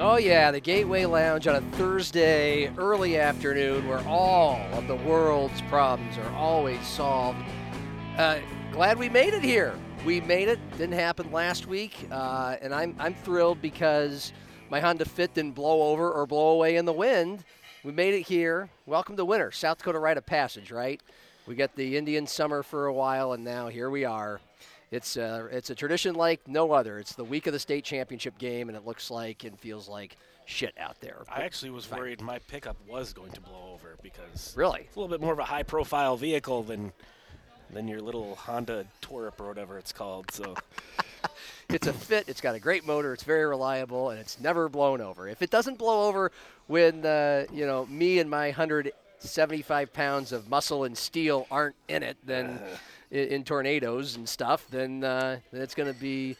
[0.00, 5.60] Oh, yeah, the Gateway Lounge on a Thursday early afternoon where all of the world's
[5.62, 7.40] problems are always solved.
[8.16, 8.38] Uh,
[8.70, 9.74] glad we made it here.
[10.06, 10.60] We made it.
[10.78, 12.06] Didn't happen last week.
[12.12, 14.32] Uh, and I'm, I'm thrilled because
[14.70, 17.42] my Honda Fit didn't blow over or blow away in the wind.
[17.82, 18.70] We made it here.
[18.86, 19.50] Welcome to winter.
[19.50, 21.02] South Dakota Rite of Passage, right?
[21.48, 24.40] We got the Indian summer for a while, and now here we are.
[24.90, 26.98] It's a, uh, it's a tradition like no other.
[26.98, 30.16] It's the week of the state championship game, and it looks like and feels like
[30.46, 31.16] shit out there.
[31.28, 34.80] I actually was worried my pickup was going to blow over because Really?
[34.80, 36.92] it's a little bit more of a high-profile vehicle than
[37.70, 40.30] than your little Honda Tourup or whatever it's called.
[40.30, 40.54] So
[41.68, 42.24] It's a fit.
[42.30, 43.12] It's got a great motor.
[43.12, 45.28] It's very reliable, and it's never blown over.
[45.28, 46.32] If it doesn't blow over
[46.66, 52.02] when uh, you know me and my 175 pounds of muscle and steel aren't in
[52.02, 52.58] it, then
[53.10, 56.36] in, in tornadoes and stuff, then uh, then it's going to be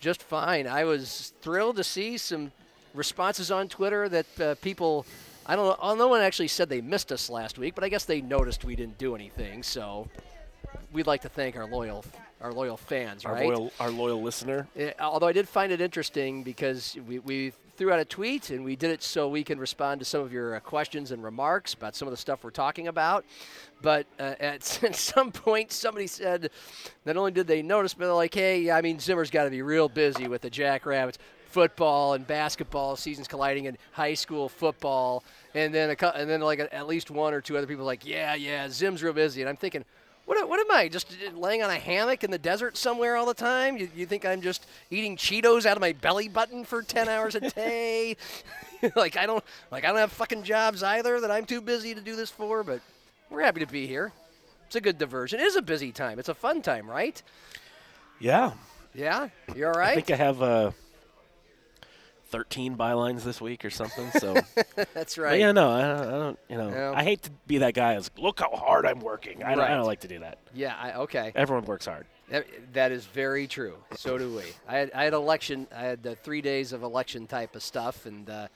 [0.00, 0.66] just fine.
[0.66, 2.52] I was thrilled to see some
[2.94, 5.06] responses on Twitter that uh, people.
[5.46, 5.76] I don't know.
[5.80, 8.64] oh, No one actually said they missed us last week, but I guess they noticed
[8.64, 9.62] we didn't do anything.
[9.62, 10.06] So
[10.92, 12.04] we'd like to thank our loyal
[12.40, 13.48] our loyal fans, our right?
[13.48, 14.68] loyal our loyal listener.
[14.76, 18.64] Yeah, although I did find it interesting because we, we threw out a tweet and
[18.64, 21.74] we did it so we can respond to some of your uh, questions and remarks
[21.74, 23.24] about some of the stuff we're talking about.
[23.80, 26.50] But uh, at, at some point, somebody said
[27.06, 29.62] not only did they notice, but they're like, hey, I mean, Zimmer's got to be
[29.62, 31.18] real busy with the Jackrabbits.
[31.46, 36.60] Football and basketball seasons colliding in high school football, and then a, and then like
[36.60, 39.56] at least one or two other people like, yeah, yeah, Zim's real busy, and I'm
[39.56, 39.86] thinking,
[40.28, 40.88] what, what am I?
[40.88, 43.78] Just laying on a hammock in the desert somewhere all the time?
[43.78, 47.34] You, you think I'm just eating Cheetos out of my belly button for 10 hours
[47.34, 48.16] a day?
[48.94, 52.00] like I don't like I don't have fucking jobs either that I'm too busy to
[52.00, 52.80] do this for, but
[53.30, 54.12] we're happy to be here.
[54.66, 55.40] It's a good diversion.
[55.40, 56.18] It is a busy time.
[56.18, 57.20] It's a fun time, right?
[58.20, 58.52] Yeah,
[58.94, 59.28] Yeah?
[59.56, 59.94] You all I right?
[59.94, 60.70] think I have uh,
[62.28, 64.10] 13 bylines this week or something.
[64.12, 64.34] So
[64.94, 65.40] That's But right.
[65.40, 66.38] yeah, no, I don't, I don't.
[66.48, 66.92] You know, Yeah.
[66.94, 67.94] I hate to be that guy.
[67.94, 69.42] Who's, Look how hard I'm working.
[69.42, 70.38] I don't, I don't like to do that.
[70.54, 71.32] Yeah, I, okay.
[71.34, 72.06] Everyone works hard.
[72.30, 73.74] That, that is very true.
[73.96, 74.42] So do we.
[74.68, 75.66] I had, I had election.
[75.74, 78.48] I had uh, three days of election type of stuff, and uh,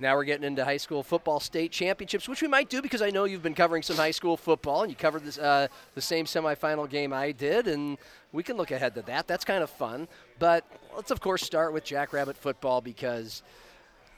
[0.00, 3.10] now we're getting into high school football state championships, which we might do because I
[3.10, 5.66] know you've been covering some high school football, and you covered this, uh,
[5.96, 7.98] the same semifinal game I did, and
[8.32, 9.26] we can look ahead to that.
[9.26, 10.06] That's kind of fun.
[10.38, 10.64] But
[10.94, 13.42] let's of course start with Jackrabbit football because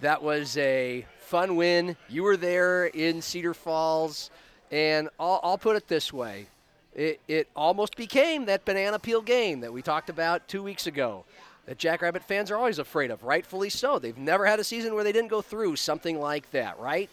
[0.00, 1.97] that was a fun win.
[2.10, 4.30] You were there in Cedar Falls,
[4.70, 6.47] and I'll, I'll put it this way.
[6.94, 11.24] It, it almost became that banana peel game that we talked about two weeks ago
[11.70, 14.00] that Jackrabbit fans are always afraid of, rightfully so.
[14.00, 17.08] They've never had a season where they didn't go through something like that, right?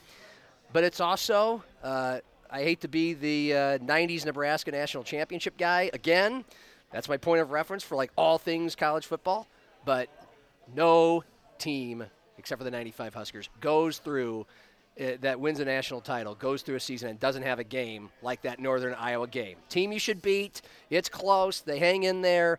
[0.73, 5.91] But it's also, uh, I hate to be the uh, 90s Nebraska national championship guy
[5.93, 6.43] again.
[6.91, 9.45] That's my point of reference for like all things college football.
[9.85, 10.09] But
[10.75, 11.23] no
[11.59, 12.03] team,
[12.39, 14.47] except for the 95 Huskers, goes through
[14.99, 18.09] uh, that wins a national title, goes through a season and doesn't have a game
[18.23, 19.57] like that Northern Iowa game.
[19.69, 20.63] Team you should beat.
[20.89, 21.61] It's close.
[21.61, 22.57] They hang in there.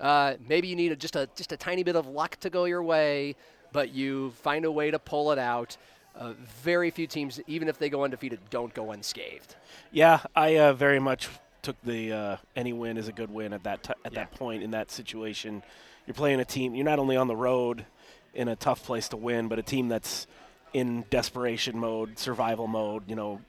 [0.00, 2.64] Uh, maybe you need a, just a just a tiny bit of luck to go
[2.64, 3.36] your way,
[3.72, 5.76] but you find a way to pull it out.
[6.16, 6.32] Uh,
[6.62, 9.56] very few teams, even if they go undefeated, don't go unscathed.
[9.90, 11.28] Yeah, I uh, very much
[11.62, 14.20] took the uh, any win is a good win at that t- at Yeah.
[14.20, 15.62] that point in that situation.
[16.06, 16.74] You're playing a team.
[16.74, 17.86] You're not only on the road
[18.34, 20.26] in a tough place to win, but a team that's
[20.72, 23.04] in desperation mode, survival mode.
[23.08, 23.40] You know,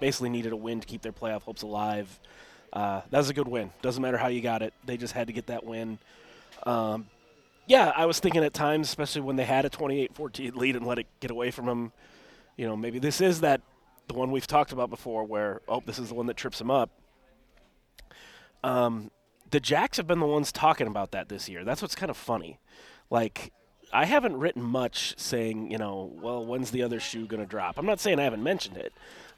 [0.00, 2.20] basically needed a win to keep their playoff hopes alive.
[2.72, 3.70] Uh, that was a good win.
[3.82, 4.74] Doesn't matter how you got it.
[4.84, 5.98] They just had to get that win.
[6.64, 7.06] Um,
[7.66, 10.98] yeah, I was thinking at times, especially when they had a 28-14 lead and let
[10.98, 11.92] it get away from them.
[12.56, 13.60] You know, maybe this is that
[14.08, 16.70] the one we've talked about before, where oh, this is the one that trips them
[16.70, 16.90] up.
[18.64, 19.10] Um,
[19.50, 21.64] the Jacks have been the ones talking about that this year.
[21.64, 22.58] That's what's kind of funny.
[23.10, 23.52] Like,
[23.92, 27.78] I haven't written much saying, you know, well, when's the other shoe going to drop?
[27.78, 28.92] I'm not saying I haven't mentioned it,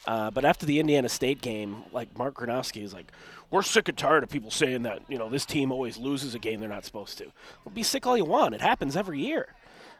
[0.06, 3.12] uh, but after the Indiana State game, like Mark Gronowski is like,
[3.50, 6.38] we're sick and tired of people saying that, you know, this team always loses a
[6.38, 7.26] game they're not supposed to.
[7.64, 8.54] Well, be sick all you want.
[8.54, 9.48] It happens every year.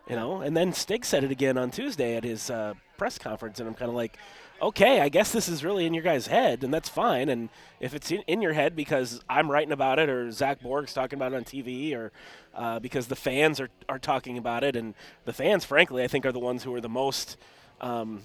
[0.09, 3.61] You know, and then Stig said it again on Tuesday at his uh, press conference,
[3.61, 4.19] and I'm kind of like,
[4.61, 7.29] okay, I guess this is really in your guys' head, and that's fine.
[7.29, 7.49] And
[7.81, 11.19] if it's in, in your head because I'm writing about it, or Zach Borg's talking
[11.19, 12.13] about it on TV, or
[12.55, 14.95] uh, because the fans are, are talking about it, and
[15.25, 17.37] the fans, frankly, I think are the ones who are the most,
[17.81, 18.23] um,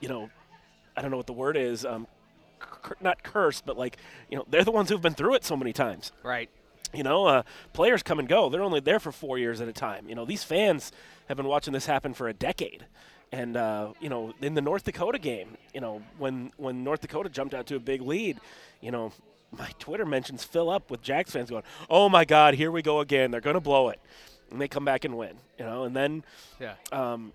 [0.00, 0.30] you know,
[0.96, 2.06] I don't know what the word is, um,
[2.58, 3.96] cur- not cursed, but like,
[4.30, 6.12] you know, they're the ones who've been through it so many times.
[6.22, 6.48] Right.
[6.92, 7.42] You know, uh,
[7.72, 8.48] players come and go.
[8.48, 10.08] They're only there for four years at a time.
[10.08, 10.90] You know, these fans
[11.28, 12.86] have been watching this happen for a decade.
[13.32, 17.28] And uh, you know, in the North Dakota game, you know, when when North Dakota
[17.28, 18.40] jumped out to a big lead,
[18.80, 19.12] you know,
[19.56, 23.00] my Twitter mentions fill up with Jacks fans going, "Oh my God, here we go
[23.00, 23.30] again.
[23.30, 24.00] They're going to blow it,"
[24.50, 25.34] and they come back and win.
[25.58, 26.24] You know, and then
[26.58, 26.74] Yeah.
[26.92, 27.32] um,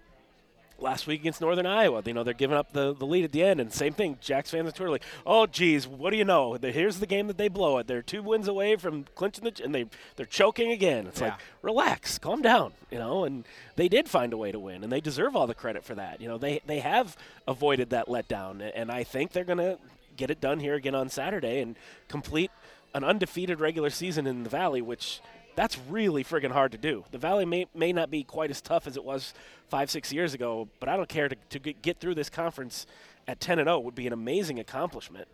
[0.78, 2.02] last week against Northern Iowa.
[2.06, 4.18] You know, they're giving up the, the lead at the end, and same thing.
[4.20, 6.54] Jacks fans on Twitter like, oh, geez, what do you know?
[6.62, 7.88] Here's the game that they blow it.
[7.88, 9.86] They're two wins away from clinching the, and they
[10.16, 11.08] they're choking again.
[11.08, 13.24] It's like, relax, calm down, you know.
[13.24, 13.46] And
[13.78, 16.20] they did find a way to win, and they deserve all the credit for that.
[16.20, 17.16] You know, they they have
[17.48, 19.78] avoided that letdown, and I think they're gonna
[20.16, 21.76] get it done here again on Saturday and
[22.08, 22.52] complete
[22.94, 25.22] an undefeated regular season in the Valley, which
[25.56, 27.04] that's really friggin' hard to do.
[27.12, 29.34] The Valley may, may not be quite as tough as it was
[29.70, 32.86] five, six years ago, but I don't care to, to get- get through this conference
[33.28, 35.28] at 10 and 0 would be an amazing accomplishment.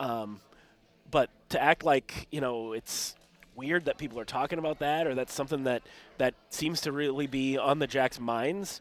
[0.00, 0.40] Um,
[1.10, 3.14] but to act like you know it's
[3.54, 5.82] weird that people are talking about that, or that's something that
[6.18, 8.80] that seems to really be on the Jacks' minds,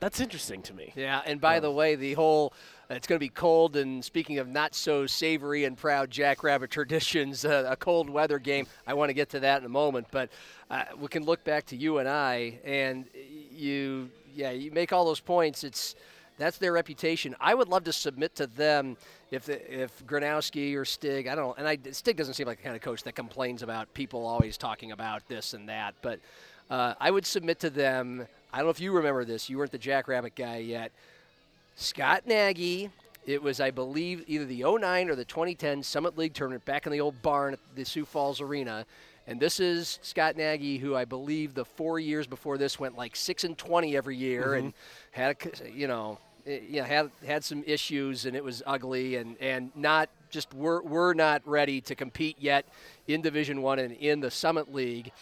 [0.00, 0.92] that's interesting to me.
[0.96, 2.52] Yeah, and by the way, the whole
[2.90, 3.76] it's going to be cold.
[3.76, 8.66] And speaking of not so savory and proud Jackrabbit traditions, uh, a cold weather game.
[8.86, 10.30] I want to get to that in a moment, but
[10.70, 13.06] uh, we can look back to you and I, and
[13.50, 15.64] you, yeah, you make all those points.
[15.64, 15.94] It's
[16.38, 17.34] that's their reputation.
[17.40, 18.96] I would love to submit to them
[19.32, 22.58] if the, if Gronowski or Stig, I don't know, and I, Stig doesn't seem like
[22.58, 26.20] the kind of coach that complains about people always talking about this and that, but
[26.70, 28.26] uh, I would submit to them.
[28.52, 29.50] I don't know if you remember this.
[29.50, 30.92] You weren't the Jackrabbit guy yet.
[31.80, 32.90] Scott Nagy.
[33.24, 36.92] It was, I believe, either the 09 or the 2010 Summit League tournament back in
[36.92, 38.84] the old barn at the Sioux Falls Arena.
[39.28, 43.14] And this is Scott Nagy, who I believe the four years before this went like
[43.14, 44.72] six and 20 every year, and
[45.12, 49.14] had, a, you know, eh, you know, had had some issues, and it was ugly,
[49.14, 52.66] and and not just we're we're not ready to compete yet
[53.06, 55.12] in Division One and in the Summit League,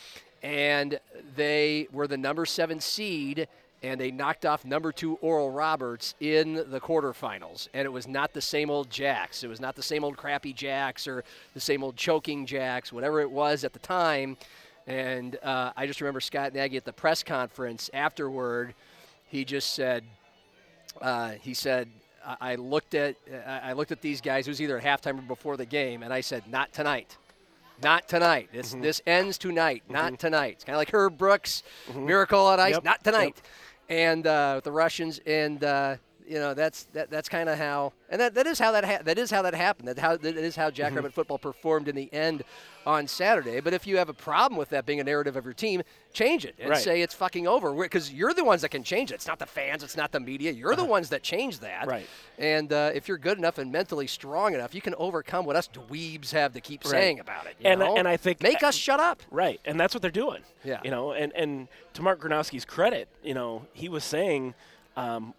[0.42, 1.00] and
[1.34, 3.46] they were the number seven seed
[3.86, 7.68] and they knocked off number two Oral Roberts in the quarterfinals.
[7.72, 9.44] And it was not the same old Jacks.
[9.44, 11.24] It was not the same old crappy Jacks or
[11.54, 14.36] the same old choking Jacks, whatever it was at the time.
[14.86, 18.74] And uh, I just remember Scott Nagy at the press conference afterward.
[19.26, 20.04] He just said,
[21.00, 21.88] uh, he said,
[22.24, 23.14] I I looked at
[23.46, 24.48] I looked at these guys.
[24.48, 27.16] It was either at halftime or before the game, and I said, "Not tonight,
[27.82, 28.48] not tonight.
[28.52, 31.62] This this ends tonight, not tonight." It's kind of like Herb Brooks,
[31.94, 33.40] Miracle on Ice, Yep, not tonight.
[33.88, 35.96] And uh, the Russians, and uh,
[36.28, 39.02] you know that's that, that's kind of how, and that, that is how that ha-
[39.04, 39.88] that is how that happened.
[39.88, 42.42] That how that is how Jackrabbit football performed in the end
[42.84, 43.58] on Saturday.
[43.60, 45.82] But if you have a problem with that being a narrative of your team,
[46.12, 46.78] change it and Right.
[46.80, 47.72] say it's fucking over.
[47.74, 49.14] Because you're the ones that can change it.
[49.14, 49.82] It's not the fans.
[49.82, 50.52] It's not the media.
[50.52, 51.86] You're the ones that change that.
[51.88, 52.06] Right.
[52.38, 55.68] And uh, if you're good enough and mentally strong enough, you can overcome what us
[55.68, 57.56] dweebs have to keep saying about it.
[57.58, 57.96] you And- know?
[57.96, 59.20] and I think- make us shut up.
[59.32, 60.42] Right, and that's what they're doing.
[60.62, 60.80] Yeah.
[60.84, 64.54] You know, and, and to Mark Gronowski's credit, you know, he was saying,
[64.96, 65.34] um,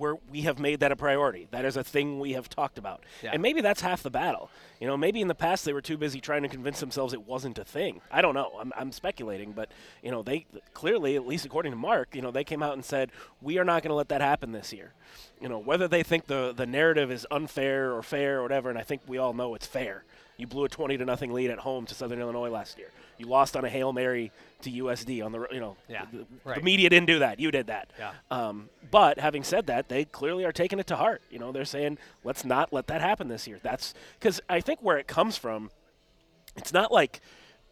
[0.00, 1.46] we're, we have made that a priority.
[1.50, 3.04] That is a thing we have talked about.
[3.22, 3.30] Yeah.
[3.34, 4.50] And maybe that's half the battle.
[4.80, 7.26] You know, maybe in the past they were too busy trying to convince themselves it
[7.26, 8.00] wasn't a thing.
[8.10, 8.50] I don't know.
[8.58, 9.70] I'm, I'm speculating, but,
[10.02, 12.84] you know, they clearly, at least according to Mark, you know, they came out and
[12.84, 13.10] said,
[13.42, 14.94] we are not going to let that happen this year.
[15.40, 18.78] You know, whether they think the, the narrative is unfair or fair or whatever, and
[18.78, 20.04] I think we all know it's fair.
[20.40, 22.88] You blew a 20 to nothing lead at home to Southern Illinois last year.
[23.18, 24.32] You lost on a hail mary
[24.62, 27.38] to USD on the you know Yeah, the, the media didn't do that.
[27.38, 27.92] You did that.
[27.98, 28.12] Yeah.
[28.30, 31.20] Um, but having said that, they clearly are taking it to heart.
[31.30, 33.60] You know, they're saying let's not let that happen this year.
[33.62, 35.70] That's because I think where it comes from,
[36.56, 37.20] it's not like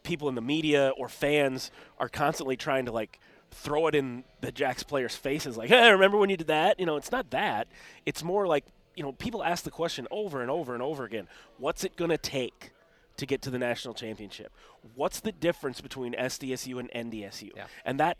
[0.02, 3.18] people in the media or fans are constantly trying to like
[3.50, 6.84] throw it in the Jacks players' faces, like, "Hey, remember when you did that?" You
[6.84, 7.68] know, it's not that.
[8.04, 8.66] It's more like
[8.98, 12.10] you know, people ask the question over and over and over again: What's it going
[12.10, 12.72] to take?
[13.16, 14.52] To get to the national championship,
[14.94, 17.50] what's the difference between SDSU and NDSU?
[17.56, 17.64] Yeah.
[17.84, 18.18] And that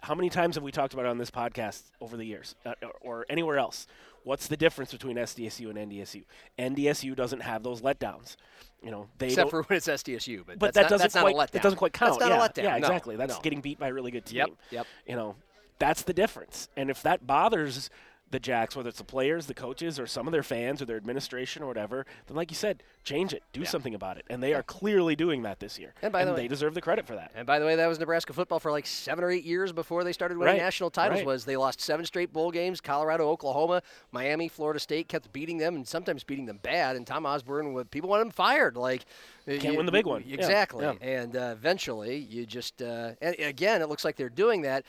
[0.00, 2.72] how many times have we talked about it on this podcast over the years uh,
[3.00, 3.86] or anywhere else?
[4.24, 6.24] What's the difference between SDSU and NDSU?
[6.58, 8.36] NDSU doesn't have those letdowns.
[8.82, 11.36] You know, they Except for when it's SDSU, but, but that's that not, doesn't quite
[11.36, 11.56] not a letdown.
[11.56, 12.18] it doesn't quite count.
[12.18, 12.62] That's not yeah, a letdown.
[12.62, 13.16] yeah, No, exactly.
[13.16, 13.40] That's no.
[13.40, 14.38] getting beat by a really good team.
[14.38, 14.86] Yep, yep.
[15.06, 15.36] You know,
[15.78, 16.68] that's the difference.
[16.76, 17.90] And if that bothers
[18.32, 20.96] the Jacks, whether it's the players, the coaches, or some of their fans or their
[20.96, 24.54] administration or whatever, then like you said, change it, do something about it, and they
[24.54, 27.14] are clearly doing that this year, And by the way- they deserve the credit for
[27.16, 27.32] that.
[27.34, 30.04] And by the way, that was Nebraska football for like seven or eight years before
[30.04, 31.20] they started winning Right, national titles.
[31.20, 31.26] right.
[31.26, 32.80] Was they lost seven straight bowl games?
[32.80, 33.82] Colorado, Oklahoma,
[34.12, 36.94] Miami, Florida State kept beating them and sometimes beating them bad.
[36.96, 38.76] And Tom Osborne, would- people want him fired.
[38.76, 39.04] Like
[39.46, 40.22] Can't win the big one.
[40.28, 40.84] Exactly.
[40.84, 40.92] yeah.
[41.00, 44.84] And uh, eventually, you just uh, and again, it looks like they're doing that.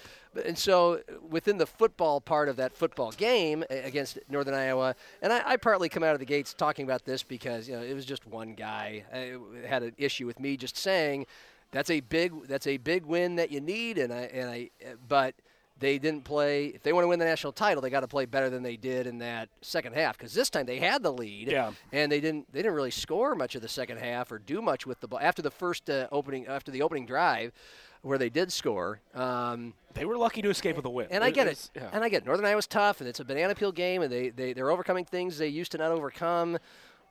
[0.46, 5.42] And so, within the football part of that football game against Northern Iowa, and I,
[5.46, 8.03] I partly come out of the gates talking about this because you know it was
[8.06, 11.26] just one guy uh, had an issue with me just saying
[11.72, 14.70] that's a big that's a big win that you need, and I and I
[15.08, 15.36] but.
[15.80, 16.68] They didn't play.
[16.68, 18.78] If they want to win the national title, they got to play better than they
[18.78, 20.16] did in that second half.
[20.18, 21.72] Because this time they had the lead, Yeah.
[21.92, 22.46] and they didn't.
[22.54, 25.20] They didn't really score much of the second half or do much with the ball
[25.20, 27.52] after the first uh, opening after the opening drive,
[28.04, 29.02] where they did score.
[29.16, 31.08] Um, They were lucky to escape with a win.
[31.10, 31.70] and I get it.
[31.76, 31.90] yeah.
[31.92, 32.26] And I get it.
[32.28, 35.40] Northern Iowa's tough, and it's a banana peel game, and they, they, they're overcoming things
[35.40, 36.60] they used to not overcome.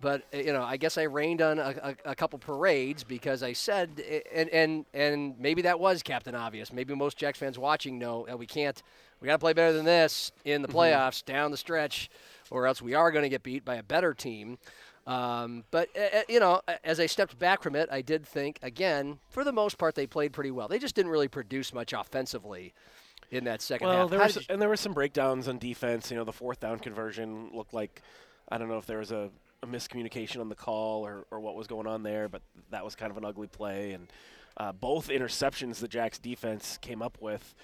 [0.03, 3.43] But uh, you know, I guess I rained on a, a, a couple parades because
[3.43, 4.03] I said,
[4.35, 6.73] and and and maybe that was Captain Obvious.
[6.73, 8.83] Maybe most Jacks fans watching know that we can't.
[9.21, 12.11] We got to play better than this in the playoffs down the stretch,
[12.51, 14.59] or else we are going to get beat by a better team.
[15.07, 18.59] Um, but uh, uh, you know, as I stepped back from it, I did think
[18.63, 20.67] again, for the most part, they played pretty well.
[20.69, 22.75] They just didn't really produce much offensively
[23.31, 24.11] in that second Well, half.
[24.11, 26.11] there was, and there were some breakdowns on defense.
[26.11, 28.03] You know, the fourth down conversion looked like
[28.49, 29.31] I don't know if there was a,
[29.63, 32.95] a miscommunication on the call or, or what was going on there, but that was
[32.95, 33.93] kind of an ugly play.
[33.93, 34.09] And
[34.57, 37.55] uh, both interceptions the Jacks defense came up with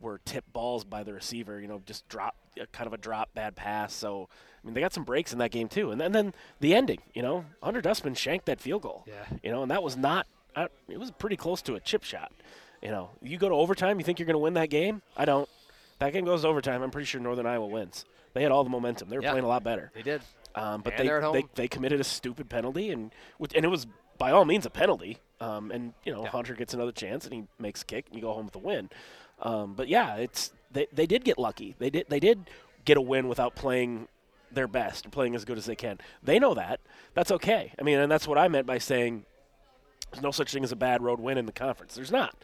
[0.00, 1.60] were tip balls by the receiver.
[1.60, 3.92] You know, just drop uh, kind of a drop bad pass.
[3.94, 4.28] So
[4.62, 5.90] I mean, they got some breaks in that game too.
[5.90, 6.98] And then, then the ending.
[7.14, 9.04] You know, Hunter Dustman shanked that field goal.
[9.06, 9.24] Yeah.
[9.42, 10.26] You know, and that was not.
[10.54, 12.32] Uh, it was pretty close to a chip shot.
[12.82, 13.98] You know, you go to overtime.
[13.98, 15.00] You think you're going to win that game?
[15.16, 15.48] I don't.
[16.00, 16.82] That game goes to overtime.
[16.82, 18.04] I'm pretty sure Northern Iowa wins.
[18.32, 19.10] They had all the momentum.
[19.10, 19.30] They were Yeah.
[19.32, 19.90] playing a lot better.
[19.94, 20.22] They did.
[20.54, 23.12] Um, but And they, they they committed a stupid penalty, and
[23.54, 23.86] and it was
[24.18, 25.18] by all means a penalty.
[25.40, 26.30] Um, and you know Yeah.
[26.30, 28.58] Hunter gets another chance, and he makes a kick, and you go home with a
[28.58, 28.90] win.
[29.40, 31.74] Um, but yeah, it's they, they did get lucky.
[31.78, 32.50] They did they did
[32.84, 34.08] get a win without playing
[34.52, 35.98] their best, playing as good as they can.
[36.22, 36.80] They know that.
[37.14, 37.72] That's okay.
[37.78, 39.24] I mean, and that's what I meant by saying
[40.10, 41.94] there's no such thing as a bad road win in the conference.
[41.94, 42.34] There's not.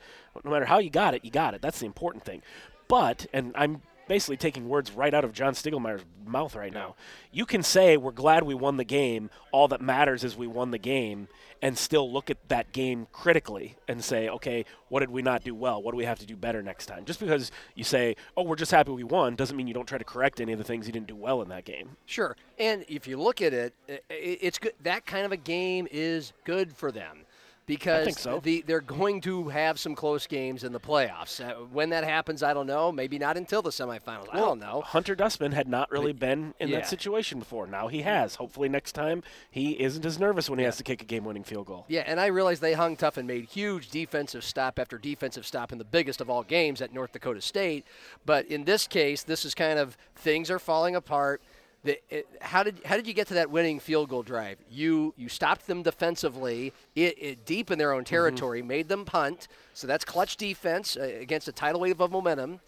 [0.45, 1.63] No matter how you got it, you got it.
[1.63, 2.43] That's the important thing.
[2.89, 6.97] But, and I'm basically taking words right out of John Stiegelmeier's mouth right now.
[7.33, 9.31] You can say we're glad we won the game.
[9.53, 11.29] All that matters is we won the game,
[11.63, 15.55] and still look at that game critically and say, okay, what did we not do
[15.55, 15.83] well?
[15.83, 17.05] What do we have to do better next time?
[17.05, 19.99] Just because you say, oh, we're just happy we won, doesn't mean you don't try
[19.99, 21.97] to correct any of the things you didn't do well in that game.
[22.07, 22.37] Sure.
[22.59, 23.75] And if you look at it,
[24.09, 24.73] it's good.
[24.83, 27.26] That kind of a game is good for them
[27.67, 28.41] because so.
[28.41, 31.45] the, they're going to have some close games in the playoffs.
[31.45, 32.93] Uh, when that happens, I don't know.
[32.93, 34.29] Maybe not until the semifinals.
[34.33, 34.83] I don't know.
[34.83, 36.77] Hunter Dustman had not really been in yeah.
[36.77, 37.67] that situation before.
[37.67, 38.37] Now he has.
[38.37, 41.67] Hopefully next time he isn't as nervous when he has to kick a game-winning field
[41.67, 41.85] goal.
[41.89, 45.73] Yeah, and I realize they hung tough and made huge defensive stop after defensive stop
[45.73, 47.85] in the biggest of all games at North Dakota State.
[48.25, 51.43] But in this case, this is kind of things are falling apart.
[51.87, 54.59] The, it, how did how did you get to that winning field goal drive?
[54.71, 59.49] You you stopped them defensively, it, it deep in their own territory, made them punt.
[59.73, 62.61] So that's clutch defense uh, against a tidal wave of momentum,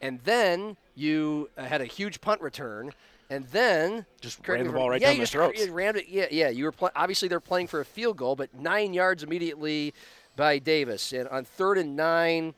[0.00, 2.92] and then you uh, had a huge punt return.
[3.28, 5.66] And then Just ran the ball right yeah, down their throats.
[5.66, 6.06] you ran it.
[6.08, 6.48] Yeah, yeah.
[6.48, 9.94] You were pl- obviously they're playing for a field goal, but nine yards immediately
[10.36, 12.54] by Davis, and on third and nine,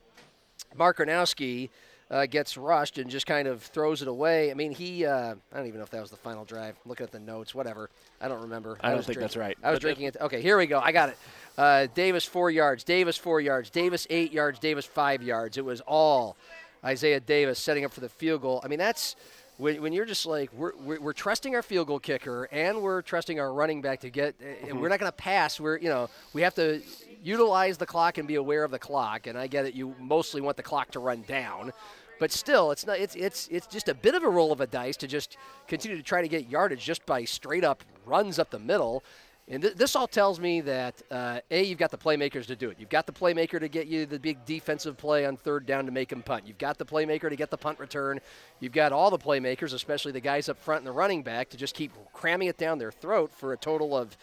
[0.76, 1.70] Mark Gronowski
[2.10, 4.50] uh, gets rushed and just kind of throws it away.
[4.50, 5.04] I mean, he.
[5.04, 6.76] Uh, I don't even know if that was the final drive.
[6.84, 7.90] I'm looking at the notes, whatever.
[8.20, 8.78] I don't remember.
[8.80, 9.58] I don't was think that's right.
[9.62, 10.16] I was But- drinking it.
[10.20, 10.80] Okay, here we go.
[10.80, 11.18] I got it.
[11.56, 12.84] Uh, Davis four yards.
[12.84, 13.68] Davis four yards.
[13.70, 14.58] Davis eight yards.
[14.58, 15.58] Davis five yards.
[15.58, 16.36] It was all
[16.84, 18.60] Isaiah Davis setting up for the field goal.
[18.64, 19.16] I mean, that's
[19.58, 23.02] when, when you're just like we're, we're, we're trusting our field goal kicker and we're
[23.02, 24.36] trusting our running back to get.
[24.68, 25.58] And we're not going to pass.
[25.60, 26.80] We're you know we have to
[27.22, 29.26] utilize the clock and be aware of the clock.
[29.26, 29.74] And I get it.
[29.74, 31.72] You mostly want the clock to run down.
[32.18, 32.98] But still, it's not.
[32.98, 35.96] It's it's it's just a bit of a roll of a dice to just continue
[35.96, 39.04] to try to get yardage just by straight up runs up the middle.
[39.50, 42.68] And th- this all tells me that uh, a you've got the playmakers to do
[42.68, 42.76] it.
[42.78, 45.92] You've got the playmaker to get you the big defensive play on third down to
[45.92, 46.44] make him punt.
[46.46, 48.20] You've got the playmaker to get the punt return.
[48.60, 51.56] You've got all the playmakers, especially the guys up front and the running back, to
[51.56, 54.18] just keep cramming it down their throat for a total of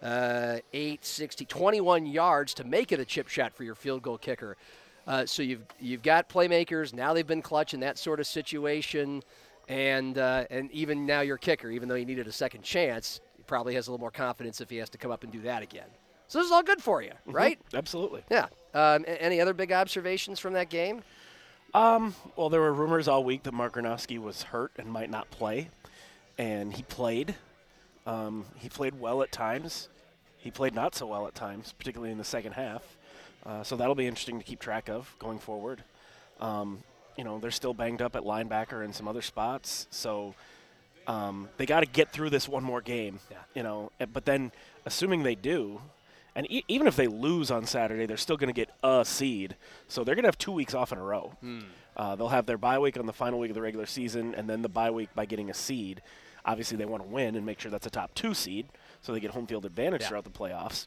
[0.00, 4.16] uh, 8, 60, 21 yards to make it a chip shot for your field goal
[4.16, 4.56] kicker.
[5.08, 7.14] Uh, so you've you've got playmakers now.
[7.14, 9.22] They've been clutch in that sort of situation,
[9.66, 13.42] and uh, and even now your kicker, even though he needed a second chance, he
[13.44, 15.62] probably has a little more confidence if he has to come up and do that
[15.62, 15.88] again.
[16.28, 17.58] So this is all good for you, right?
[17.72, 18.22] Absolutely.
[18.30, 18.48] Yeah.
[18.74, 21.02] Um, any other big observations from that game?
[22.36, 25.70] Well, there were rumors all week that Mark Gronowski was hurt and might not play,
[26.36, 27.34] and he played.
[28.06, 29.88] Um, he played well at times.
[30.36, 32.82] He played not so well at times, particularly in the second half.
[33.46, 35.82] Uh, so that'll be interesting to keep track of going forward.
[36.40, 36.82] Um,
[37.16, 40.34] you know, they're still banged up at linebacker and some other spots, so
[41.06, 43.18] um, they got to get through this one more game.
[43.30, 43.36] Yeah.
[43.54, 44.52] You know, eh, but then
[44.86, 45.80] assuming they do,
[46.36, 49.56] and e- even if they lose on Saturday, they're still going to get a seed.
[49.88, 51.32] So they're going to have two weeks off in a row.
[51.96, 54.48] Uh, they'll have their bye week on the final week of the regular season, and
[54.48, 56.00] then the bye week by getting a seed.
[56.44, 58.66] Obviously, they want to win and make sure that's a top two seed,
[59.02, 60.08] so they get home field advantage Yeah.
[60.08, 60.86] throughout the playoffs.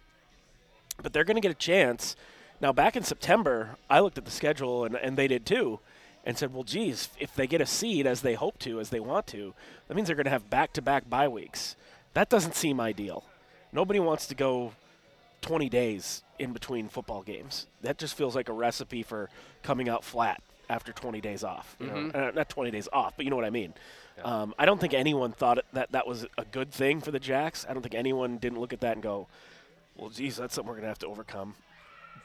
[1.04, 2.16] But they're going to get a chance.
[2.62, 5.80] Now, back in September, I looked at the schedule, and, and they did too,
[6.24, 9.00] and said, well, geez, if they get a seed as they hope to, as they
[9.00, 9.56] want to,
[9.88, 11.76] that means they're going to have back to back bye weeks.
[12.14, 13.24] That doesn't seem ideal.
[13.72, 14.74] Nobody wants to go
[15.42, 17.66] 20 days in between football games.
[17.82, 19.30] That just feels like a recipe for
[19.64, 21.76] coming out flat after 20 days off.
[21.80, 22.12] Know?
[22.14, 23.74] Uh, not 20 days off, but you know what I mean.
[24.24, 27.66] Um, I don't think anyone thought that that was a good thing for the Jacks.
[27.68, 29.28] I don't think anyone didn't look at that and go,
[29.96, 31.56] well, geez, that's something we're going to have to overcome.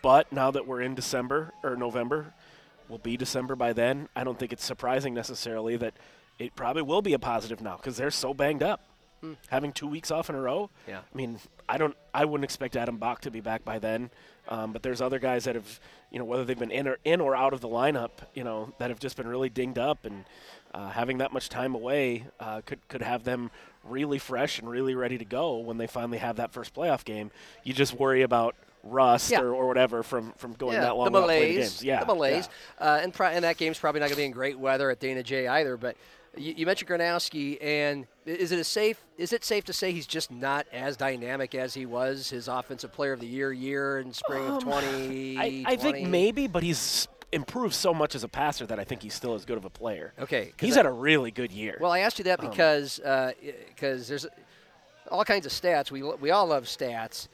[0.06, 2.32] But now that we're in December or November,
[2.88, 4.08] will be December by then.
[4.14, 5.94] I don't think it's surprising necessarily that
[6.38, 8.82] it probably will be a positive now because they're so banged up.
[9.48, 10.70] Having two weeks off in a row.
[10.86, 10.98] Yeah.
[10.98, 11.96] I mean, I don't.
[12.14, 14.10] I wouldn't expect Adam Bach to be back by then.
[14.46, 15.80] Um, but there's other guys that have,
[16.12, 18.72] you know, whether they've been in or in or out of the lineup, you know,
[18.78, 20.25] that have just been really dinged up, and
[20.72, 23.50] uh, having that much time away uh, could could have them
[23.82, 27.32] really fresh and really ready to go when they finally have that first playoff game.
[27.64, 29.40] You just worry about rust Yeah.
[29.40, 31.56] or, or whatever from from going yeah, that long the malaise.
[31.59, 31.85] games.
[31.85, 32.49] Yeah, the malaise.
[32.80, 32.87] yeah.
[32.87, 35.00] Uh, and, pro- and that game's probably not going to be in great weather at
[35.00, 35.76] Dana J either.
[35.76, 35.97] But
[36.37, 39.02] you, you mentioned Gronowski, and is it a safe?
[39.18, 42.92] Is it safe to say he's just not as dynamic as he was his offensive
[42.92, 45.37] player of the year year in spring of 20?
[45.37, 48.85] Um, I, I think maybe, but he's improved so much as a passer that I
[48.85, 50.12] think he's still as good of a player.
[50.21, 51.76] Okay, he's I- had a really good year.
[51.80, 53.00] Well, I asked you that Um, because
[53.68, 54.26] because there's
[55.11, 55.90] all kinds of stats.
[55.90, 57.28] We we all love stats.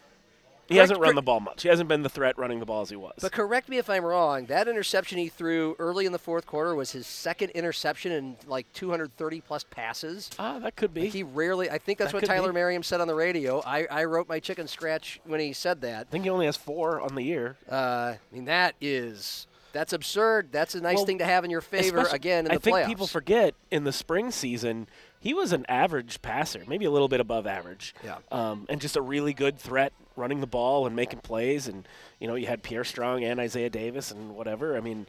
[0.72, 1.62] He hasn't run the ball much.
[1.62, 3.14] He hasn't been the threat running the ball as he was.
[3.20, 4.46] But correct me if I'm wrong.
[4.46, 8.66] That interception he threw early in the fourth quarter was his second interception in like
[8.72, 10.30] 230 plus passes.
[10.38, 11.08] ah, that could be.
[11.08, 11.70] He rarely.
[11.70, 12.54] I think that's That what Tyler be.
[12.54, 13.62] Merriam said on the radio.
[13.64, 16.06] I, I wrote my chicken scratch when he said that.
[16.08, 17.56] I think he only has four on the year.
[17.70, 20.48] Uh, I mean that is that's absurd.
[20.52, 22.76] That's a nice Well, thing to have in your favor again in I the think
[22.76, 22.86] playoffs.
[22.86, 24.86] people forget in the spring season
[25.18, 27.94] he was an average passer, maybe a little bit above average.
[28.04, 28.16] Yeah.
[28.32, 31.68] Um, and just a really good threat running the ball and making plays.
[31.68, 31.86] And
[32.20, 34.76] you know you had Pierre Strong and Isaiah Davis and whatever.
[34.76, 35.06] I mean,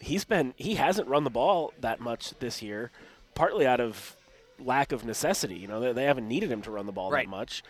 [0.00, 2.90] he's been he hasn't run the ball that much this year,
[3.34, 4.16] partly out of
[4.58, 5.56] lack of necessity.
[5.56, 7.26] You know they, they haven't needed him to run the ball Right.
[7.26, 7.62] that much.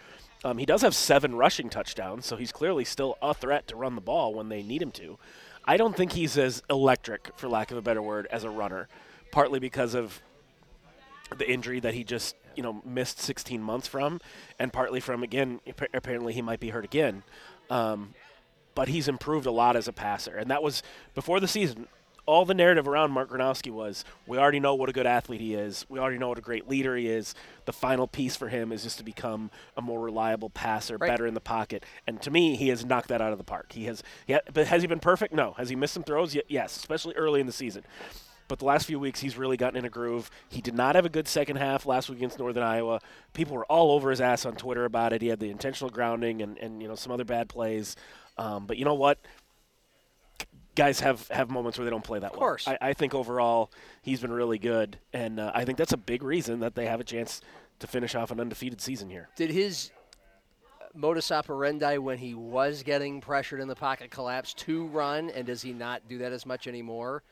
[0.43, 3.95] Um, he does have seven rushing touchdowns, so he's clearly still a threat to run
[3.95, 5.19] the ball when they need him to.
[5.67, 8.89] I don't think he's as electric, for lack of a better word, as a runner,
[9.33, 10.23] partly because of
[11.37, 14.21] the injury that he just you know missed 16 months from,
[14.59, 15.61] and partly from again
[15.95, 17.23] apparently he might be hurt again.
[17.71, 18.15] Um,
[18.75, 20.83] but he's improved a lot as a passer, and that was
[21.15, 21.87] before the season.
[22.27, 25.55] All the narrative around Mark Gronowski was we already know what a good athlete he
[25.55, 25.85] is.
[25.89, 27.35] We already know what a great leader he is.
[27.65, 31.09] The final piece for him is just to become a more reliable passer, Right.
[31.09, 31.85] better in the pocket.
[32.07, 33.73] And to me, he has knocked that out of the park.
[33.73, 35.35] He has, he ha- but has he been perfect?
[35.35, 35.55] No.
[35.55, 36.33] Has he missed some throws?
[36.35, 37.83] Ye- Yes, especially early in the season.
[38.51, 40.29] But the last few weeks, he's really gotten in a groove.
[40.49, 43.01] He did not have a good second half last week against Northern Iowa.
[43.33, 45.23] People were all over his ass on Twitter about it.
[45.23, 47.95] He had the intentional grounding and, and you know some other bad plays.
[48.39, 49.19] Um, but you know what?
[50.75, 52.67] Guys have, have moments where they don't play that Of course.
[52.67, 52.77] well.
[52.81, 53.71] I, I think overall
[54.03, 56.99] he's been really good, and uh, I think that's a big reason that they have
[56.99, 57.43] a chance
[57.79, 59.29] to finish off an undefeated season here.
[59.37, 59.93] Did his
[60.93, 65.63] modus operandi when he was getting pressured in the pocket collapse to run, and does
[65.63, 67.23] he not do that as much anymore?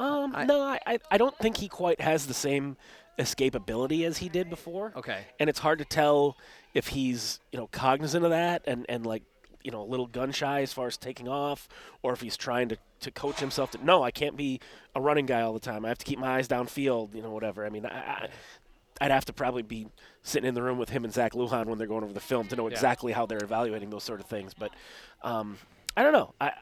[0.00, 2.78] Um, I- no, I, I, don't think he quite has the same
[3.18, 4.92] escapability as he did before.
[4.96, 5.26] Okay.
[5.38, 6.38] And it's hard to tell
[6.72, 9.22] if he's, you know, cognizant of that and, and like,
[9.62, 11.68] you know, a little gun shy as far as taking off,
[12.02, 14.58] or if he's trying to, to coach himself to, no, I can't be
[14.94, 15.84] a running guy all the time.
[15.84, 17.66] I have to keep my eyes downfield, you know, whatever.
[17.66, 18.28] I mean, I, I,
[19.02, 19.86] I'd have to probably be
[20.22, 22.48] sitting in the room with him and Zach Lujan when they're going over the film
[22.48, 24.54] to know exactly how they're evaluating those sort of things.
[24.54, 24.72] But
[25.22, 25.58] um,
[25.94, 26.32] I don't know.
[26.40, 26.52] I,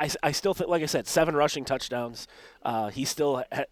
[0.00, 2.26] I, I still think, like I said, seven rushing touchdowns.
[2.62, 3.64] Uh, he still ha-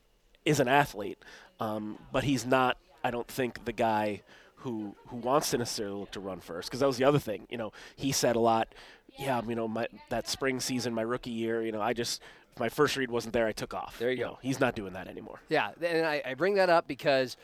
[0.44, 1.18] is an athlete,
[1.58, 2.76] um, but he's not.
[3.02, 4.22] I don't think the guy
[4.56, 7.46] who who wants to necessarily look to run first because that was the other thing.
[7.48, 8.74] You know, he said a lot.
[9.18, 11.62] Yeah, you know, my that spring season, my rookie year.
[11.62, 12.20] You know, I just
[12.52, 13.98] if my first read wasn't there, I took off.
[13.98, 14.24] There you go.
[14.26, 15.40] know, he's not doing that anymore.
[15.48, 17.36] Yeah, and I, I bring that up because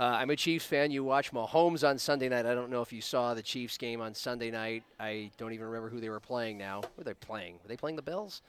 [0.00, 0.90] uh, I'm a Chiefs fan.
[0.90, 2.46] You watch Mahomes on Sunday night.
[2.46, 4.82] I don't know if you saw the Chiefs game on Sunday night.
[4.98, 6.80] I don't even remember who they were playing now.
[6.96, 7.58] Were they playing?
[7.62, 8.40] Were they playing the Bills?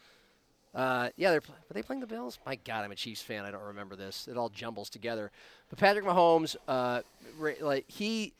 [0.73, 2.39] Uh, yeah, they're pl- were they playing the Bills?
[2.45, 3.43] My God, I'm a Chiefs fan.
[3.43, 4.29] I don't remember this.
[4.29, 5.29] It all jumbles together.
[5.69, 7.01] But Patrick Mahomes, uh,
[7.59, 8.31] like he,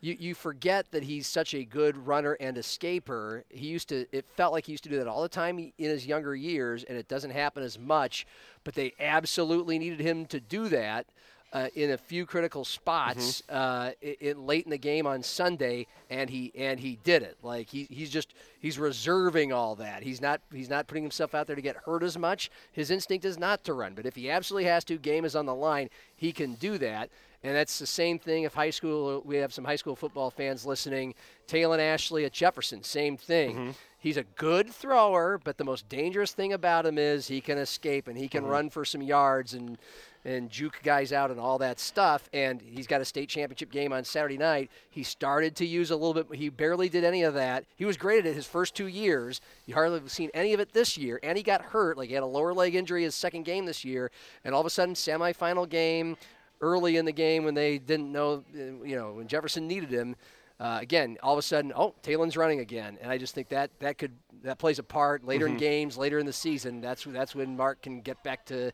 [0.00, 3.42] you you forget that he's such a good runner and escaper.
[3.48, 4.06] He used to.
[4.12, 6.84] It felt like he used to do that all the time in his younger years,
[6.84, 8.24] and it doesn't happen as much.
[8.62, 11.06] But they absolutely needed him to do that.
[11.52, 15.86] Uh, in a few critical spots uh, i i late in the game on Sunday,
[16.08, 17.36] and he and he did it.
[17.42, 20.02] Like he, he's just he's reserving all that.
[20.02, 22.50] He's not he's not putting himself out there to get hurt as much.
[22.72, 25.44] His instinct is not to run, but if he absolutely has to, game is on
[25.44, 25.90] the line.
[26.16, 27.10] He can do that,
[27.42, 28.44] and that's the same thing.
[28.44, 31.14] If high school, we have some high school football fans listening.
[31.46, 33.74] Talon Ashley at Jefferson, same thing.
[34.02, 38.08] He's a good thrower, but the most dangerous thing about him is he can escape
[38.08, 39.78] and he can run for some yards and
[40.24, 42.28] and juke guys out and all that stuff.
[42.32, 44.70] And he's got a state championship game on Saturday night.
[44.90, 46.36] He started to use a little bit.
[46.36, 47.64] He barely did any of that.
[47.76, 49.40] He was great at it his first two years.
[49.66, 51.18] You hardly have seen any of it this year.
[51.22, 51.96] And he got hurt.
[51.96, 54.10] Like he had a lower leg injury his second game this year.
[54.44, 56.16] And all of a sudden, semifinal game,
[56.60, 60.16] early in the game when they didn't know, uh, you know, when Jefferson needed him.
[60.62, 63.72] Uh, again, all of a sudden, oh, Talon's running again, and I just think that
[63.80, 64.12] that could
[64.44, 66.80] that plays a part later in games, later in the season.
[66.80, 68.70] That's that's when Mark can get back to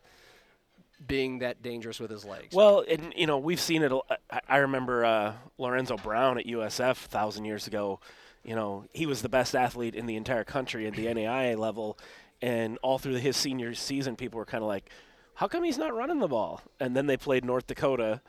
[1.07, 2.53] being that dangerous with his legs.
[2.53, 3.91] Well, and you know we've seen it.
[4.47, 7.99] I remember uh, Lorenzo Brown at USF a thousand years ago.
[8.43, 11.97] You know he was the best athlete in the entire country at the NAIA level,
[12.39, 14.91] and all through his senior season, people were kind of like,
[15.33, 18.21] "How come he's not running the ball?" And then they played North Dakota,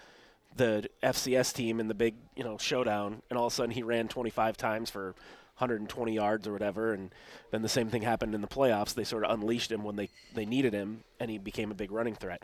[0.57, 3.83] the FCS team, in the big you know showdown, and all of a sudden he
[3.83, 5.15] ran 25 times for
[5.59, 7.15] 120 yards or whatever, and
[7.51, 8.95] then the same thing happened in the playoffs.
[8.95, 11.91] They sort of unleashed him when they they needed him, and he became a big
[11.91, 12.43] running threat.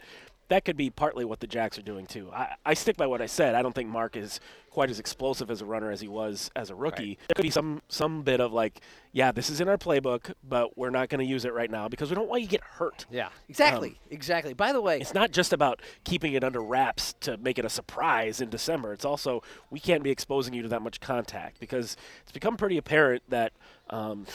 [0.49, 2.31] That could be partly what the Jacks are doing too.
[2.33, 3.55] I, I stick by what I said.
[3.55, 4.39] I don't think Mark is
[4.71, 7.19] quite as explosive as a runner as he was as a rookie.
[7.29, 8.81] There could be some some bit of like,
[9.13, 11.89] yeah, this is in our playbook, but we're not going to use it right now
[11.89, 13.07] because we don't want you to get hurt.
[13.11, 14.53] yeah, exactly, exactly.
[14.55, 17.71] By the way, It's not just about keeping it under wraps to make it a
[17.71, 18.93] surprise in December.
[18.93, 22.77] It's also we can't be exposing you to that much contact because it's become pretty
[22.77, 23.53] apparent that
[23.91, 24.27] um,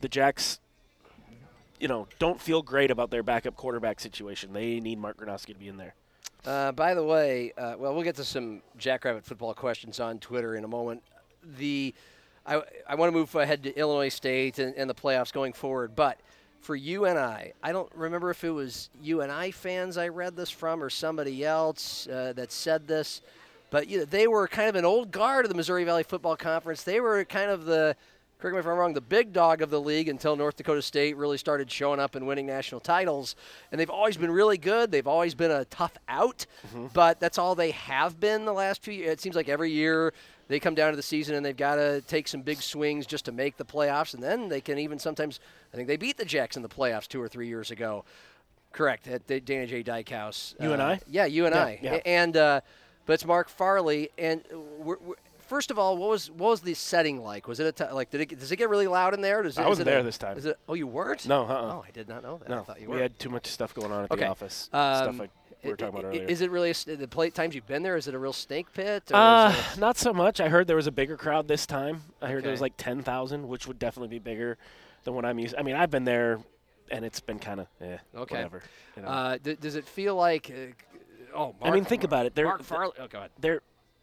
[0.00, 0.60] the Jacks,
[1.80, 4.52] you know, don't feel great about their backup quarterback situation.
[4.52, 5.94] They need Mark Gronowski to be in there.
[6.44, 10.56] Uh, by the way, uh, well, we'll get to some Jackrabbit football questions on Twitter
[10.56, 11.02] in a moment.
[11.58, 11.94] The
[12.46, 15.94] I, I want to move ahead to Illinois State and, and the playoffs going forward,
[15.94, 16.18] but
[16.60, 20.50] for you and I I don't remember if it was UNI fans I read this
[20.50, 23.22] from or somebody else uh, that said this,
[23.70, 26.36] but you know, they were kind of an old guard of the Missouri Valley Football
[26.36, 26.82] Conference.
[26.82, 27.96] They were kind of the
[28.40, 31.16] correct me if I'm wrong, the big dog of the league until North Dakota State
[31.16, 33.36] really started showing up and winning national titles.
[33.70, 34.90] And they've always been really good.
[34.90, 36.46] They've always been a tough out,
[36.94, 39.12] but that's all they have been the last few years.
[39.12, 40.12] It seems like every year
[40.48, 43.24] they come down to the season and they've got to take some big swings just
[43.26, 44.14] to make the playoffs.
[44.14, 45.38] And then they can even sometimes,
[45.72, 48.04] I think they beat the Jacks in the playoffs two or three years ago.
[48.72, 49.82] Correct, at the Dana J.
[49.82, 50.54] Dykhouse.
[50.60, 51.00] You and Uh, I?
[51.08, 51.78] Yeah, you and Yeah, I.
[51.82, 51.98] yeah.
[52.06, 52.60] And, uh,
[53.06, 54.10] but it's Mark Farley.
[54.16, 54.42] And
[54.78, 55.14] we're, we're,
[55.50, 57.46] first of all, what was what was the setting like?
[57.48, 58.08] Was it a t- like?
[58.10, 59.42] Did it does it get really loud in there?
[59.42, 60.38] Does it, I is wasn't it a- there this time.
[60.38, 60.56] Is it?
[60.68, 61.26] Oh, you weren't?
[61.28, 61.74] No, uh-uh.
[61.74, 62.50] Oh, I did not know that.
[62.50, 62.92] I No, thought you were.
[62.94, 63.02] we were.
[63.02, 64.24] had too much stuff going on at Okay.
[64.24, 64.70] the office.
[64.72, 65.30] Um, stuff like
[65.64, 66.24] we were talking about earlier.
[66.24, 67.96] Is it really a, the play times you've been there?
[67.96, 69.02] Is it a real snake pit?
[69.12, 70.40] Or Uh, not so much.
[70.40, 72.02] I heard there was a bigger crowd this time.
[72.22, 74.56] I heard there was like 10,000, which would definitely be bigger
[75.04, 75.54] than what I'm used.
[75.58, 76.38] I mean, I've been there,
[76.90, 78.36] and it's been kind of eh, Okay.
[78.36, 78.62] whatever.
[78.96, 79.08] You know?
[79.08, 80.50] uh, d- does it feel like?
[80.50, 82.34] Uh, oh, Mark, I mean, think about it.
[82.34, 82.92] They're Mark Farley.
[82.98, 83.30] Oh, God.
[83.38, 83.60] they're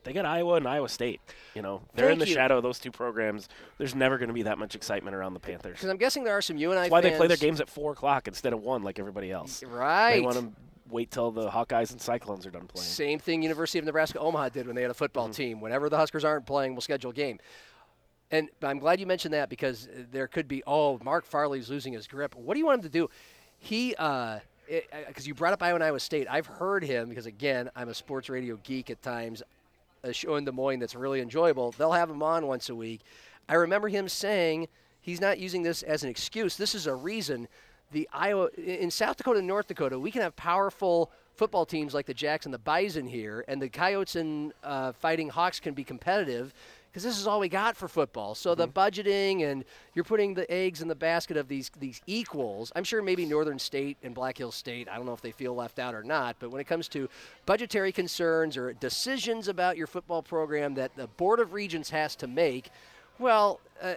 [0.07, 1.19] they got Iowa and Iowa State.
[1.53, 2.33] You know, they're in the you.
[2.33, 3.49] shadow of those two programs.
[3.77, 5.73] There's never going to be that much excitement around the Panthers.
[5.73, 7.91] Because I'm guessing there are some UNI That's why they play their games at four
[7.91, 9.61] o'clock instead of one, like everybody else.
[9.63, 10.13] Right.
[10.13, 10.51] They want to
[10.89, 12.87] wait till the Hawkeyes and Cyclones are done playing.
[12.87, 15.33] Same thing University of Nebraska Omaha did when they had a football Mm-hmm.
[15.33, 15.59] team.
[15.59, 17.39] Whenever the Huskers aren't playing, we'll schedule a game.
[18.31, 22.07] And I'm glad you mentioned that because there could be, oh, Mark Farley's losing his
[22.07, 22.33] grip.
[22.35, 23.09] What do you want him to do?
[23.59, 24.39] He, uh
[25.07, 26.27] because you brought up Iowa and Iowa State.
[26.29, 29.41] I've heard him because, again, I'm a sports radio geek at times.
[30.03, 31.71] A show in Des Moines that's really enjoyable.
[31.71, 33.01] They'll have him on once a week.
[33.49, 34.67] I remember him saying
[35.01, 36.55] he's not using this as an excuse.
[36.55, 37.47] This is a reason.
[37.91, 42.05] The Iowa in South Dakota and North Dakota, we can have powerful football teams like
[42.05, 45.83] the Jacks and the Bison here, and the Coyotes and uh, Fighting Hawks can be
[45.83, 46.53] competitive
[46.91, 48.35] because this is all we got for football.
[48.35, 52.71] So the budgeting and you're putting the eggs in the basket of these these equals.
[52.75, 54.87] I'm sure maybe Northern State and Black Hills State.
[54.89, 56.37] I don't know if they feel left out or not.
[56.39, 57.09] But when it comes to
[57.45, 62.27] budgetary concerns or decisions about your football program that the Board of Regents has to
[62.27, 62.69] make.
[63.19, 63.95] Well, uh,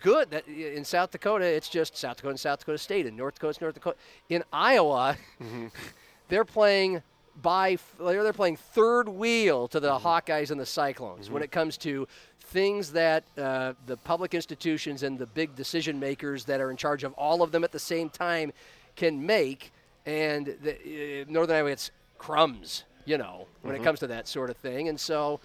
[0.00, 0.30] good.
[0.30, 3.06] That in South Dakota, it's just South Dakota and South Dakota State.
[3.06, 3.96] In North Dakota, North Dakota.
[4.28, 5.16] In Iowa,
[6.28, 7.02] they're playing
[7.42, 12.08] by they're playing third wheel to the Hawkeyes and the Cyclones when it comes to
[12.40, 17.04] things that uh, the public institutions and the big decision makers that are in charge
[17.04, 18.52] of all of them at the same time
[18.94, 19.72] can make.
[20.06, 24.50] And the, uh, Northern Iowa gets crumbs, you know, when it comes to that sort
[24.50, 24.88] of thing.
[24.88, 25.40] And so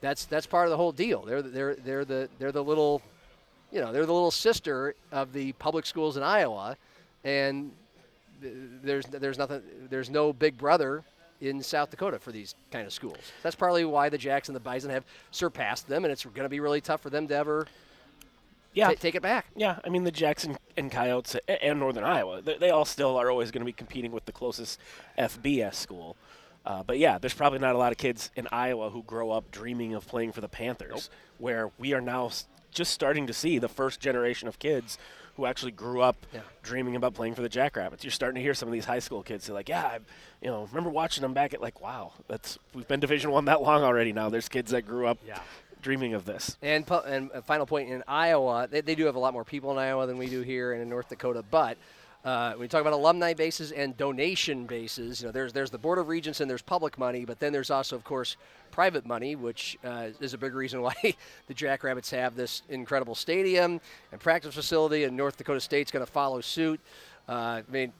[0.00, 1.22] that's that's part of the whole deal.
[1.22, 3.02] They're they're they're the they're the little
[3.72, 6.76] you know, they're the little sister of the public schools in Iowa,
[7.24, 7.72] and
[8.40, 11.02] there's there's nothing there's no big brother
[11.44, 13.18] in South Dakota for these kind of schools.
[13.42, 16.48] That's probably why the Jacks and the Bison have surpassed them, and it's going to
[16.48, 17.66] be really tough for them to ever
[18.72, 18.88] Yeah.
[18.88, 19.46] ta- take it back.
[19.56, 23.30] Yeah, I mean the Jackson and Coyotes and Northern Iowa, they, they all still are
[23.30, 24.80] always going to be competing with the closest
[25.18, 26.16] FBS school.
[26.66, 29.50] Uh, but yeah, there's probably not a lot of kids in Iowa who grow up
[29.50, 32.30] dreaming of playing for the Panthers, where we are now
[32.70, 34.98] just starting to see the first generation of kids
[35.36, 36.40] who actually grew up Yeah.
[36.62, 38.04] dreaming about playing for the Jackrabbits.
[38.04, 39.98] You're starting to hear some of these high school kids say like, "Yeah, I,
[40.40, 43.62] you know, remember watching them back at like, wow, that's we've been Division One that
[43.62, 44.12] long already.
[44.12, 45.40] Now there's kids that grew up Yeah.
[45.82, 49.16] dreaming of this." And pu- and a final point in Iowa, they, they do have
[49.16, 51.42] a lot more people in Iowa than we do here and in North Dakota.
[51.48, 51.76] But
[52.24, 55.78] uh, when you talk about alumni bases and donation bases, you know, there's there's the
[55.78, 58.36] Board of Regents and there's public money, but then there's also, of course,
[58.70, 60.94] private money, which uh, is a big reason why
[61.46, 66.10] the Jackrabbits have this incredible stadium and practice facility, and North Dakota State's going to
[66.10, 66.80] follow suit.
[67.28, 67.92] Uh, I mean,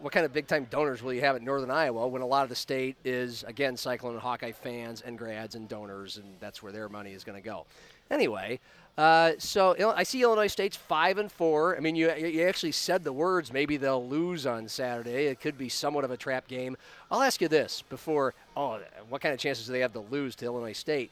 [0.00, 2.42] what kind of big time donors will you have at Northern Iowa when a lot
[2.42, 6.62] of the state is, again, Cyclone and Hawkeye fans and grads and donors, and that's
[6.62, 7.66] where their money is going to go?
[8.10, 8.58] Anyway,
[8.98, 11.76] uh, so I see Illinois State's five and four.
[11.76, 13.52] I mean, you you actually said the words.
[13.52, 15.26] Maybe they'll lose on Saturday.
[15.26, 16.76] It could be somewhat of a trap game.
[17.10, 18.34] I'll ask you this before.
[18.56, 21.10] Oh, what kind of chances do they have to lose to Illinois State?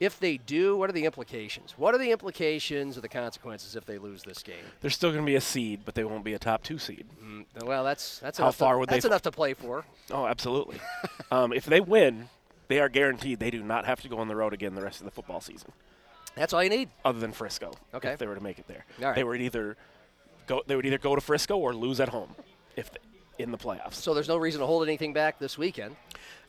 [0.00, 1.74] If they do, what are the implications?
[1.76, 4.64] What are the implications or the consequences if they lose this game?
[4.80, 7.06] They're still going to be a seed, but they won't be a top two seed.
[7.64, 9.84] Well, that's that's How enough far to, would they that's f- enough to play for.
[10.10, 10.80] Oh, absolutely.
[11.30, 12.30] um, if they win,
[12.66, 15.00] they are guaranteed they do not have to go on the road again the rest
[15.00, 15.70] of the football season,
[16.34, 16.88] That's all you need.
[17.04, 17.72] other than Frisco.
[17.94, 18.10] Okay.
[18.12, 19.14] If they were to make it there, right.
[19.14, 19.76] they would either
[20.46, 20.62] go.
[20.66, 22.34] They would either go to Frisco or lose at home,
[22.76, 22.98] if they,
[23.42, 23.94] in the playoffs.
[23.94, 25.96] So there's no reason to hold anything back this weekend.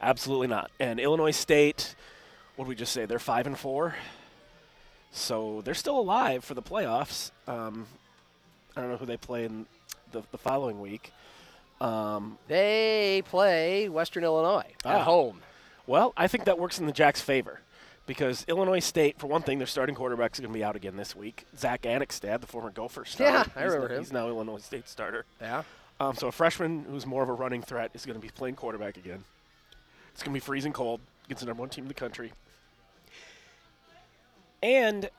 [0.01, 0.71] Absolutely not.
[0.79, 1.95] And Illinois State,
[2.55, 3.05] what did we just say?
[3.05, 3.95] They're five and four,
[5.11, 7.31] so they're still alive for the playoffs.
[7.47, 7.85] Um,
[8.75, 9.65] I don't know who they play in
[10.11, 11.11] the, the following week.
[11.81, 15.03] Um, They play Western Illinois at Ah.
[15.03, 15.41] home.
[15.85, 17.59] Well, I think that works in the Jacks' favor
[18.05, 20.97] because Illinois State, for one thing, their starting quarterback is going to be out again
[20.97, 21.45] this week.
[21.57, 23.33] Zack Annexstad, the former Gopher starter.
[23.33, 24.01] Yeah, I he's remember now, him.
[24.01, 25.25] He's now Illinois State starter.
[25.41, 25.63] Yeah.
[25.99, 28.55] Um, so a freshman who's more of a running threat is going to be playing
[28.55, 29.23] quarterback again.
[30.13, 32.33] It's going to be freezing cold against the number one team in the country.
[34.61, 35.09] And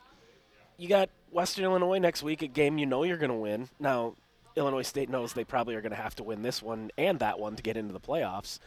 [0.76, 3.68] you got Western Illinois next week, a game you know you're going to win.
[3.80, 4.14] Now,
[4.56, 7.38] Illinois State knows they probably are going to have to win this one and that
[7.38, 8.58] one to get into the playoffs.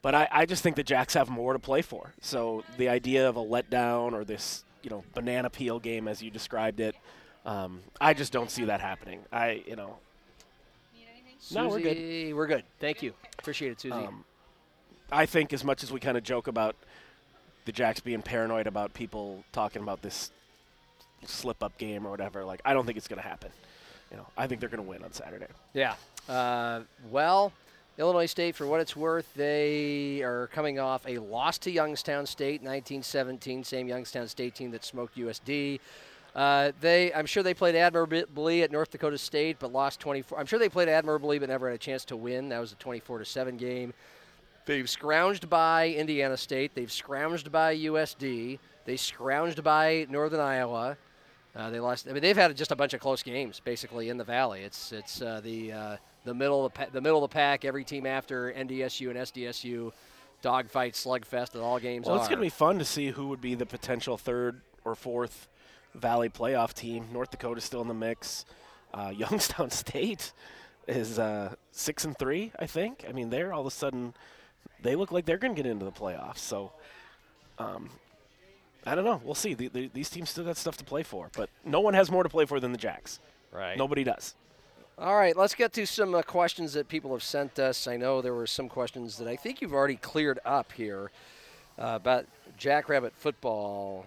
[0.00, 2.12] But I, I just think the Jacks have more to play for.
[2.20, 6.30] So the idea of a letdown or this, you know, banana peel game as you
[6.30, 6.94] described it,
[7.44, 9.20] um, I just don't see that happening.
[9.32, 9.96] I, you know,
[11.52, 12.34] No, we're good.
[12.34, 12.64] We're good.
[12.78, 13.12] Thank you.
[13.38, 13.94] Appreciate it, Susie.
[13.94, 14.24] Um,
[15.10, 16.76] I think as much as we kind of joke about
[17.64, 20.30] the Jacks being paranoid about people talking about this
[21.24, 23.50] slip up game or whatever, like I don't think it's going to happen.
[24.10, 25.46] You know, I think they're going to win on Saturday.
[25.74, 25.94] yeah.
[26.28, 27.52] Uh, well,
[27.98, 32.62] Illinois State, for what it's worth, they are coming off a loss to Youngstown State,
[32.62, 35.80] 1917, same Youngstown State team that smoked USD.
[36.32, 40.38] Uh, they, I'm sure they played admirably at North Dakota State, but lost 24.
[40.38, 42.50] I'm sure they played admirably, but never had a chance to win.
[42.50, 43.92] That was a 24 to seven game.
[44.64, 46.76] They've scrounged by Indiana State.
[46.76, 48.60] They've scrounged by USD.
[48.84, 50.96] They scrounged by Northern Iowa.
[51.56, 52.06] Uh, they lost.
[52.06, 54.60] I mean, they've had just a bunch of close games, basically in the valley.
[54.60, 55.96] It's it's uh, the uh,
[56.28, 57.64] the middle of the, pa- the middle of the pack.
[57.64, 59.92] Every team after NDSU and SDSU,
[60.42, 62.18] dogfight, slugfest, that all games Well, are.
[62.18, 65.48] it's going to be fun to see who would be the potential third or fourth
[65.94, 67.06] Valley playoff team.
[67.12, 68.44] North Dakota's still in the mix.
[68.94, 70.32] Uh, Youngstown State
[70.86, 73.04] is uh, six and three, I think.
[73.08, 74.14] I mean, they're all of a sudden
[74.82, 76.38] they look like they're going to get into the playoffs.
[76.38, 76.72] So,
[77.58, 77.88] um,
[78.86, 79.20] I don't know.
[79.24, 79.54] We'll see.
[79.54, 82.22] The, the, these teams still got stuff to play for, but no one has more
[82.22, 83.18] to play for than the Jacks.
[83.52, 83.76] right.
[83.76, 84.34] Nobody does.
[85.00, 87.86] All right, let's get to some uh, questions that people have sent us.
[87.86, 91.12] I know there were some questions that I think you've already cleared up here
[91.78, 94.06] uh, about Jackrabbit football.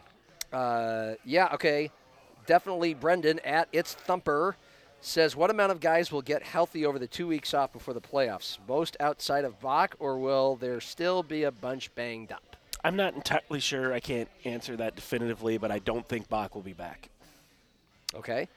[0.52, 1.92] Uh, yeah, okay.
[2.46, 4.58] Definitely Brendan at It's Thumper
[5.00, 8.02] says, What amount of guys will get healthy over the two weeks off before the
[8.02, 8.58] playoffs?
[8.68, 12.58] Most outside of Bach, or will there still be a bunch banged up?
[12.84, 13.94] I'm not entirely sure.
[13.94, 17.08] I can't answer that definitively, but I don't think Bach will be back.
[18.14, 18.50] Okay.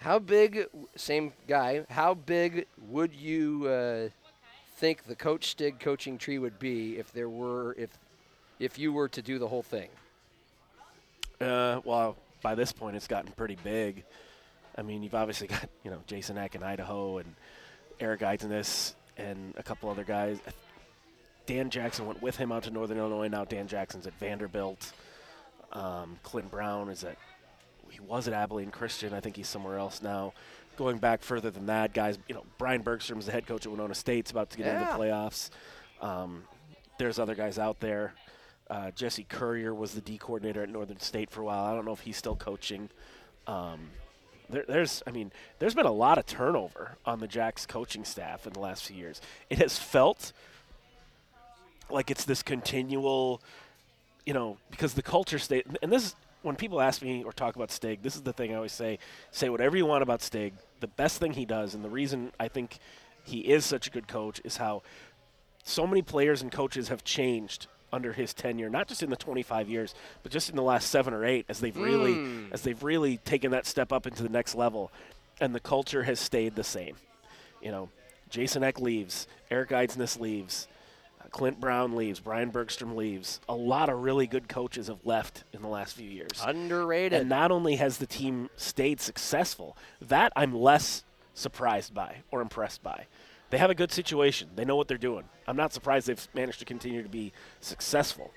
[0.00, 4.08] How big, same guy, how big would you uh,
[4.76, 7.90] think the Coach Stig coaching tree would be if there were if
[8.58, 9.90] if you were to do the whole thing?
[11.38, 14.04] Uh, well, by this point, it's gotten pretty big.
[14.76, 17.34] I mean, you've obviously got you know Jason Eck in Idaho and
[18.00, 20.38] Eric Eidsness and a couple other guys.
[21.44, 23.28] Dan Jackson went with him out to Northern Illinois.
[23.28, 24.92] Now Dan Jackson's at Vanderbilt.
[25.72, 27.18] Um, Clint Brown is at
[27.90, 29.12] he was at Abilene Christian.
[29.12, 30.32] I think he's somewhere else now.
[30.76, 33.94] Going back further than that, guys, you know Brian Bergstrom's the head coach at Winona
[33.94, 35.50] State's about to get into the playoffs.
[36.00, 36.44] Um,
[36.98, 38.14] there's other guys out there.
[38.70, 41.64] Uh, Jesse Courier was the D coordinator at Northern State for a while.
[41.64, 42.88] I don't know if he's still coaching.
[43.46, 43.90] Um,
[44.48, 48.46] there, there's, I mean, there's been a lot of turnover on the Jacks coaching staff
[48.46, 49.20] in the last few years.
[49.48, 50.32] It has felt
[51.88, 53.42] like it's this continual,
[54.24, 57.56] you know, because the culture state, and this is when people ask me or talk
[57.56, 58.98] about Stig, this is the thing I always say:
[59.30, 60.54] say whatever you want about Stig.
[60.80, 62.78] The best thing he does, and the reason I think
[63.24, 64.82] he is such a good coach, is how
[65.64, 69.68] so many players and coaches have changed under his tenure, not just in the 25
[69.68, 72.44] years, but just in the last seven or eight, as they've really, hmm.
[72.52, 74.90] as they've really taken that step up into the next level,
[75.40, 76.96] and the culture has stayed the same.
[77.60, 77.88] You know,
[78.28, 80.68] Jason Eck leaves, Eric Eidsness leaves,
[81.30, 83.40] Clint Brown leaves, Brian Bergstrom leaves.
[83.48, 86.42] A lot of really good coaches have left in the last few years.
[86.44, 87.20] Underrated.
[87.20, 92.82] And not only has the team stayed successful, that I'm less surprised by or impressed
[92.82, 93.06] by.
[93.50, 94.50] They have a good situation.
[94.54, 95.24] They know what they're doing.
[95.46, 98.32] I'm not surprised they've managed to continue to be successful.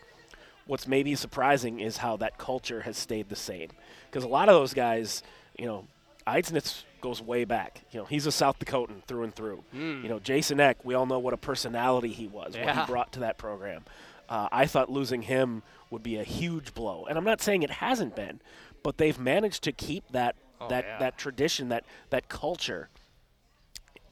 [0.65, 3.69] What's maybe surprising is how that culture has stayed the same.
[4.09, 5.21] Because a lot of those guys,
[5.57, 5.87] you know,
[6.25, 7.81] Eidsness goes way back.
[7.91, 9.63] You know, he's a South Dakotan through and through.
[10.03, 13.11] You know, Jason Eck, we all know what a personality he was, what he brought
[13.13, 13.83] to that program.
[14.29, 17.69] Uh, I thought losing him would be a huge blow, and I'm not saying it
[17.69, 18.39] hasn't been,
[18.81, 20.35] but they've managed to keep that
[20.69, 20.99] that yeah.
[20.99, 22.89] that tradition, that that culture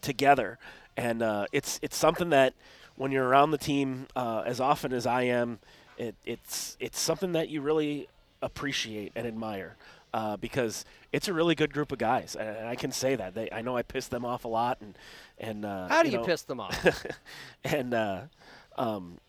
[0.02, 0.60] together,
[0.97, 2.54] and uh, it's it's something that
[2.95, 5.60] when you're around the team uh, as often as I am,
[5.97, 8.08] it, it's it's something that you really
[8.41, 9.76] appreciate and admire.
[10.13, 13.34] Uh, because it's a really good group of guys, and I can say that.
[13.34, 14.97] They, I know I piss them off a lot, and
[15.38, 17.06] and uh, How do you, know, piss them off?
[17.63, 18.21] and uh,
[18.78, 19.19] um,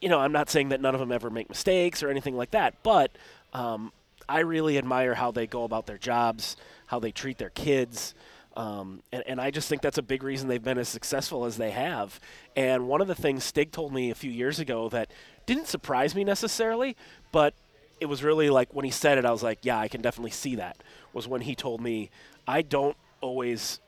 [0.00, 2.52] you know, I'm not saying that none of them ever make mistakes or anything like
[2.52, 3.10] that, but
[3.52, 3.92] um,
[4.28, 8.14] I really admire how they go about their jobs, how they treat their kids.
[8.56, 11.56] Um, and, and I just think that's a big reason they've been as successful as
[11.56, 12.18] they have.
[12.56, 15.10] And one of the things Stig told me a few years ago that
[15.46, 16.96] didn't surprise me necessarily,
[17.32, 17.54] but
[18.00, 20.30] it was really like when he said it, I was like, yeah, I can definitely
[20.30, 20.78] see that.
[21.12, 22.10] Was when he told me,
[22.46, 23.80] I don't always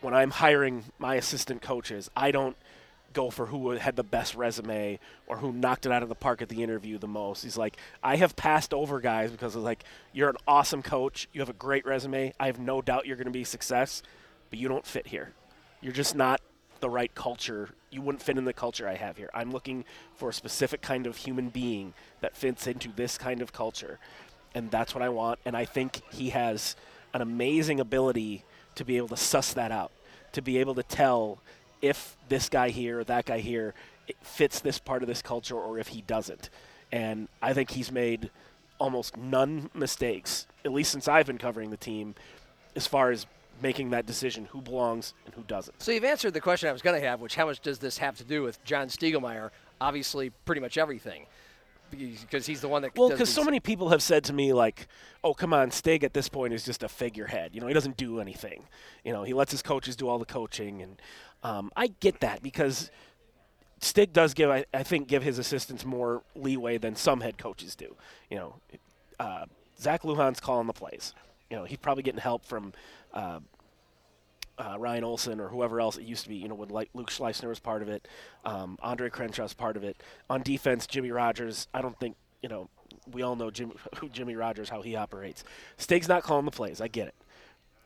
[0.00, 2.56] when I'm hiring my assistant coaches, I don't
[3.12, 6.42] go for who had the best resume or who knocked it out of the park
[6.42, 7.42] at the interview the most.
[7.42, 11.48] He's like, I have passed over guys because like, you're an awesome coach, you have
[11.48, 14.02] a great resume, I have no doubt you're going to be a success,
[14.50, 15.32] but you don't fit here.
[15.80, 16.35] You're just not
[16.86, 17.70] the right culture.
[17.90, 19.28] You wouldn't fit in the culture I have here.
[19.34, 23.52] I'm looking for a specific kind of human being that fits into this kind of
[23.52, 23.98] culture.
[24.54, 25.40] And that's what I want.
[25.44, 26.76] And I think he has
[27.12, 28.44] an amazing ability
[28.76, 29.90] to be able to suss that out,
[30.30, 31.38] to be able to tell
[31.82, 33.74] if this guy here or that guy here
[34.22, 36.50] fits this part of this culture or if he doesn't.
[36.92, 38.30] And I think he's made
[38.78, 42.14] almost none mistakes, at least since I've been covering the team,
[42.76, 43.26] as far as
[43.62, 45.80] making that decision who belongs and who doesn't.
[45.82, 47.98] so you've answered the question I was going to have, which how much does this
[47.98, 49.50] have to do with John Stiegelmeier?
[49.80, 51.26] Obviously, pretty much everything,
[51.90, 52.96] because he's the one that.
[52.96, 54.88] Well, because so many people have said to me, like,
[55.22, 57.54] "Oh, come on, Stig at this point is just a figurehead.
[57.54, 58.64] You know, he doesn't do anything.
[59.04, 61.00] You know, he lets his coaches do all the coaching." And
[61.42, 62.90] um, I get that because
[63.80, 67.76] Stig does give, I, I think, give his assistants more leeway than some head coaches
[67.76, 67.94] do.
[68.30, 68.54] You know,
[69.20, 69.44] uh,
[69.78, 71.14] Zach Lujan's calling the plays.
[71.50, 72.72] You know, he's probably getting help from.
[73.16, 73.40] Uh,
[74.58, 77.10] uh, Ryan Olson or whoever else it used to be, you know, when like Luke
[77.10, 78.08] Schleusner was part of it,
[78.44, 80.02] um, Andre Crenshaw's part of it.
[80.30, 81.68] On defense, Jimmy Rogers.
[81.74, 82.68] I don't think you know.
[83.10, 83.74] We all know Jimmy,
[84.12, 85.44] Jimmy Rogers, how he operates.
[85.76, 86.80] Stig's not calling the plays.
[86.80, 87.14] I get it.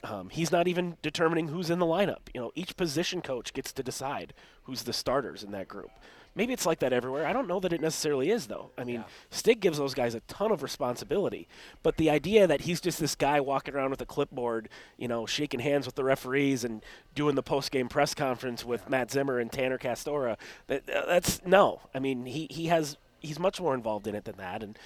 [0.03, 2.21] Um, he's not even determining who's in the lineup.
[2.35, 5.90] You know, each position coach gets to decide who's the starters in that group.
[6.35, 7.27] Maybe it's like that everywhere.
[7.27, 8.71] I don't know that it necessarily is, though.
[8.79, 11.49] I mean, Stig gives those guys a ton of responsibility.
[11.83, 15.27] But the idea that he's just this guy walking around with a clipboard, you know,
[15.27, 16.85] shaking hands with the referees and
[17.16, 20.37] doing the post-game press conference with Matt Zimmer and Tanner Castora,
[20.69, 21.81] that, uh, that's no.
[21.93, 24.62] I mean, he, he has he's much more involved in it than that.
[24.62, 24.79] And,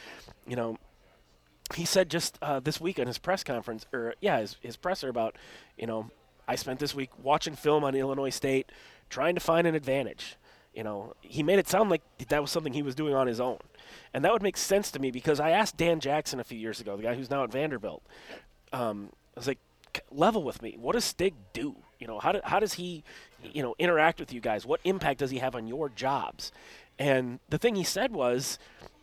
[0.46, 0.78] you know,
[1.74, 5.08] he said just uh, this week in his press conference, or yeah, his, his presser
[5.08, 5.36] about,
[5.76, 6.10] you know,
[6.46, 8.70] I spent this week watching film on Illinois State,
[9.08, 10.36] trying to find an advantage.
[10.74, 13.40] You know, he made it sound like that was something he was doing on his
[13.40, 13.58] own,
[14.12, 16.80] and that would make sense to me because I asked Dan Jackson a few years
[16.80, 18.02] ago, the guy who's now at Vanderbilt.
[18.72, 19.58] Um, I was like,
[20.10, 20.76] level with me.
[20.80, 21.76] What does Stig do?
[22.00, 23.04] You know, how, do, how does he,
[23.52, 24.66] you know, interact with you guys?
[24.66, 26.50] What impact does he have on your jobs?
[26.98, 28.58] And the thing he said was,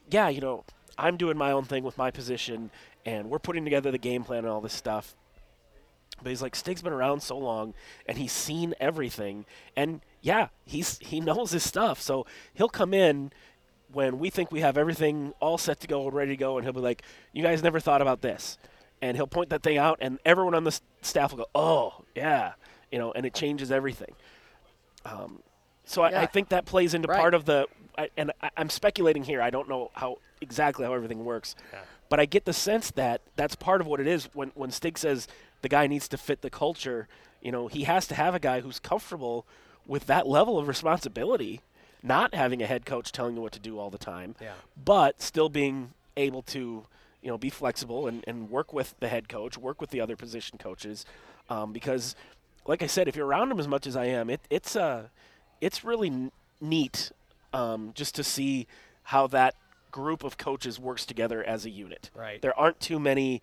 [0.10, 0.66] yeah, you know,
[0.98, 2.70] I'm doing my own thing with my position,
[3.06, 5.16] and we're putting together the game plan and all this stuff.
[6.22, 7.74] But he's like, Stig's been around so long,
[8.06, 9.46] and he's seen everything,
[9.76, 12.00] and yeah, he's he knows his stuff.
[12.02, 13.32] So he'll come in
[13.92, 16.66] when we think we have everything all set to go and ready to go, and
[16.66, 17.04] he'll be like,
[17.34, 18.58] "You guys never thought about this,"
[19.02, 22.54] and he'll point that thing out, and everyone on the staff will go, "Oh, yeah,"
[22.92, 24.14] you know, and it changes everything.
[25.06, 25.42] Um,
[25.86, 26.22] so I, Yeah.
[26.22, 27.20] I think that plays into Right.
[27.20, 27.68] part of the,
[27.98, 29.42] I, and I, I'm speculating here.
[29.42, 31.56] I don't know how exactly how everything works,
[32.10, 34.30] but I get the sense that that's part of what it is.
[34.34, 35.28] When when Stig says
[35.62, 37.08] the guy needs to fit the culture,
[37.42, 39.46] you know, he has to have a guy who's comfortable
[39.92, 41.60] with that level of responsibility,
[42.02, 44.54] not having a head coach telling you what to do all the time, Yeah.
[44.86, 46.86] but still being able to,
[47.22, 50.16] you know, be flexible and, and work with the head coach, work with the other
[50.16, 51.06] position coaches,
[51.50, 52.16] um, because,
[52.66, 55.10] like I said, if you're around him as much as I am, it, it's uh,
[55.60, 56.32] it's really n-
[56.62, 57.12] neat
[57.54, 58.68] um, just to see
[59.04, 59.56] how that
[59.92, 62.10] group of coaches works together as a unit.
[62.16, 62.42] Right.
[62.42, 63.42] There aren't too many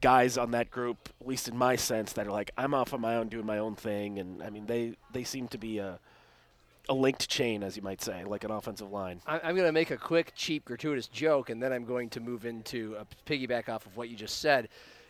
[0.00, 3.00] guys on that group, at least in my sense, that are like, I'm off on
[3.00, 4.18] my own doing my own thing.
[4.18, 5.98] And I mean, they, they seem to be a,
[6.88, 9.20] a linked chain, as you might say, like an offensive line.
[9.26, 12.20] I- I'm going to make a quick, cheap, gratuitous joke, and then I'm going to
[12.20, 14.68] move into a piggyback off of what you just said.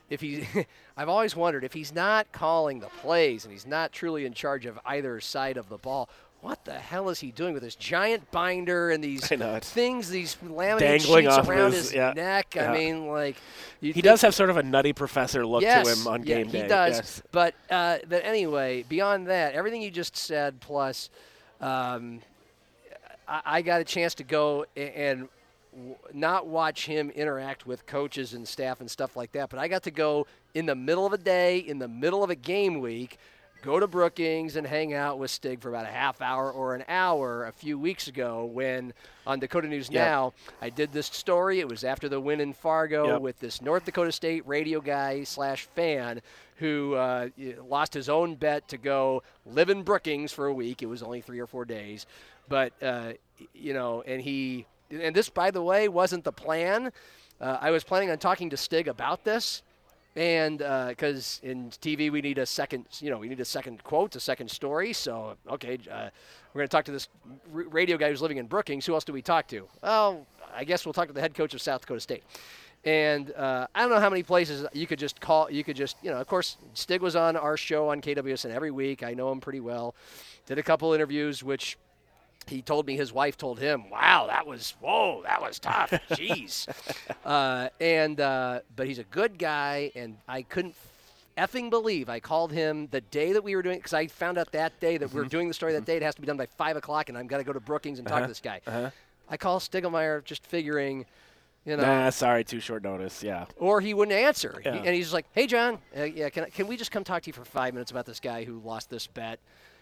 [0.09, 0.47] If he,
[0.97, 4.67] I've always wondered if he's not calling the plays and he's not truly in charge
[4.67, 6.09] of either side of the ball.
[6.43, 9.69] What the hell is he doing with this giant binder and these I know, it's
[9.69, 12.55] things, these laminated dangling sheets around his- his, yeah, neck?
[12.55, 12.71] yeah.
[12.73, 13.37] I mean, like
[13.81, 16.49] He does have sort of a nutty professor look yes, to him on yeah, game
[16.49, 16.63] day.
[16.63, 16.97] He does.
[16.97, 17.23] Yes.
[17.31, 21.11] But uh, but anyway, beyond that, everything you just said, plus,
[21.61, 22.21] um,
[23.29, 25.29] I, I got a chance to go and
[25.77, 29.51] w- not watch him interact with coaches and staff and stuff like that.
[29.51, 32.31] But I got to go in the middle of a day, in the middle of
[32.31, 33.19] a game week.
[33.63, 36.83] Go to Brookings and hang out with Stig for about a half hour or an
[36.89, 38.95] hour a few weeks ago when
[39.27, 40.03] on Dakota News Yep.
[40.03, 40.33] Now
[40.63, 41.61] I did this story.
[41.61, 43.21] It was after the win in Fargo Yep.
[43.21, 46.23] with this North Dakota State radio guy slash fan
[46.57, 47.29] who uh,
[47.69, 50.83] lost his own bet to go live in Brookings for a week.
[50.83, 52.07] It was only three or four days,
[52.49, 53.13] but uh,
[53.55, 56.93] you know, and he and this, by the way, wasn't the plan.
[57.41, 59.63] Uh, I was planning on talking to Stig about this,
[60.17, 64.17] and because in TV we need a second, you know, we need a second quote,
[64.17, 64.93] a second story.
[64.93, 66.09] So okay, uh,
[66.53, 67.09] we're going to talk to this
[67.55, 68.87] r- radio guy who's living in Brookings.
[68.87, 69.69] Who else do we talk to?
[69.83, 72.25] Well, I guess we'll talk to the head coach of South Dakota State.
[72.85, 75.51] And uh, I don't know how many places you could just call.
[75.51, 78.71] You could just, you know, of course, Stig was on our show on KWSN every
[78.71, 79.03] week.
[79.03, 79.95] I know him pretty well.
[80.47, 81.77] Did a couple interviews, which
[82.51, 85.91] he told me his wife told him, "Wow, that was whoa, that was tough.
[86.11, 86.69] Jeez."
[87.25, 90.75] uh, and uh, but he's a good guy, and I couldn't
[91.39, 94.53] effing believe I called him the day that we were doing because I found out
[94.53, 95.97] that day that we are doing the story that day.
[95.97, 98.07] It has to be done by five o'clock, and I'm gonna go to Brookings and
[98.07, 98.61] talk to this guy.
[99.29, 101.07] I call Stiegelmeier just figuring,
[101.65, 103.23] you know, Nah, sorry, too short notice.
[103.23, 103.45] Yeah.
[103.59, 104.61] or he wouldn't answer.
[104.61, 107.05] He- and he's just like, "Hey, John, uh, yeah, can, I- can we just come
[107.05, 109.39] talk to you for five minutes about this guy who lost this bet?"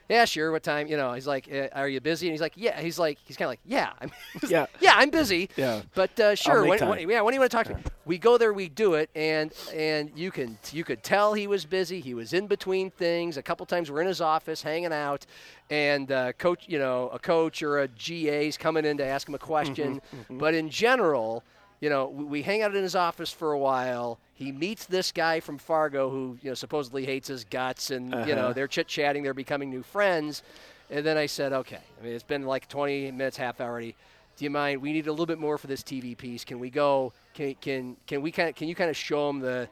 [0.09, 0.50] Yeah, sure.
[0.52, 0.86] What time?
[0.86, 3.36] You know, he's like, uh, "Are you busy?" And he's like, "Yeah." He's like, he's
[3.36, 4.11] kind of like, "Yeah, I'm,
[4.48, 4.66] Yeah.
[4.80, 5.82] yeah, I'm busy." Yeah.
[5.94, 7.20] But uh, sure, when, when- yeah.
[7.20, 7.82] When do you want to talk to me?
[8.06, 11.66] We go there, we do it, and and you can you could tell he was
[11.66, 12.00] busy.
[12.00, 13.36] He was in between things.
[13.36, 15.26] A couple times we're in his office hanging out,
[15.68, 19.34] and uh, coach, you know, a coach or a GA's coming in to ask him
[19.34, 20.00] a question.
[20.16, 21.42] Mm-hmm, But in general,
[21.81, 24.18] you know, we, we hang out in his office for a while.
[24.35, 28.35] He meets this guy from Fargo who, you know, supposedly hates his guts, and you
[28.35, 28.53] know, Uh-huh.
[28.53, 29.22] they're chit chatting.
[29.22, 30.43] They're becoming new friends.
[30.91, 31.81] And then I said, okay.
[32.01, 33.95] I mean, it's been like 20 minutes, half hour already.
[34.37, 34.81] Do you mind?
[34.81, 36.45] We need a little bit more for this TV piece.
[36.45, 37.12] Can we go?
[37.35, 39.68] Can can can we kind of can you kind of show them the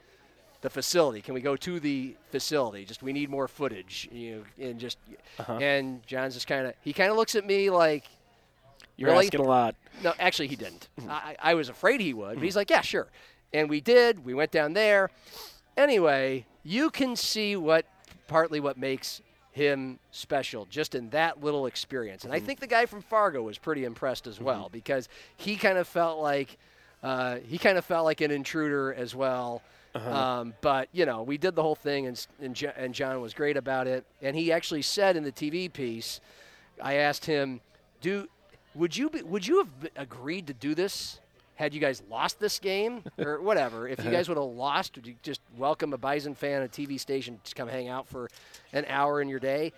[0.63, 1.21] the facility?
[1.23, 2.85] Can we go to the facility?
[2.85, 4.09] Just we need more footage.
[4.11, 4.99] You know, and just
[5.39, 5.55] Uh-huh.
[5.59, 8.05] and John's just kind of he kind of looks at me like
[8.97, 9.27] You're Really?
[9.27, 9.75] asking a lot.
[10.03, 10.89] no, actually, he didn't.
[11.01, 11.11] Mm-hmm.
[11.11, 13.09] I, I was afraid he would, but he's like, yeah, sure.
[13.53, 14.25] And we did.
[14.25, 15.11] We went down there.
[15.77, 17.87] Anyway, you can see what
[18.29, 19.21] partly what makes
[19.53, 22.25] him special just in that little experience.
[22.25, 22.47] And I Mm-hmm.
[22.47, 26.19] think the guy from Fargo was pretty impressed as well because he kind of felt
[26.21, 26.59] like
[27.03, 29.63] uh, he kind of felt like an intruder as well.
[29.95, 30.11] Uh-huh.
[30.13, 33.57] Um, but you know, we did the whole thing, and, and and John was great
[33.57, 34.05] about it.
[34.21, 36.21] And he actually said in the TV piece,
[36.83, 37.61] I asked him,
[38.03, 38.29] "Do
[38.77, 41.21] would you be, would you have agreed to do this
[41.55, 43.89] had you guys lost this game or whatever?
[43.89, 44.41] If you guys uh-huh.
[44.41, 47.69] would have lost, would you just welcome a Bison fan, a TV station to come
[47.69, 48.29] hang out for
[48.73, 49.73] an hour in your day?"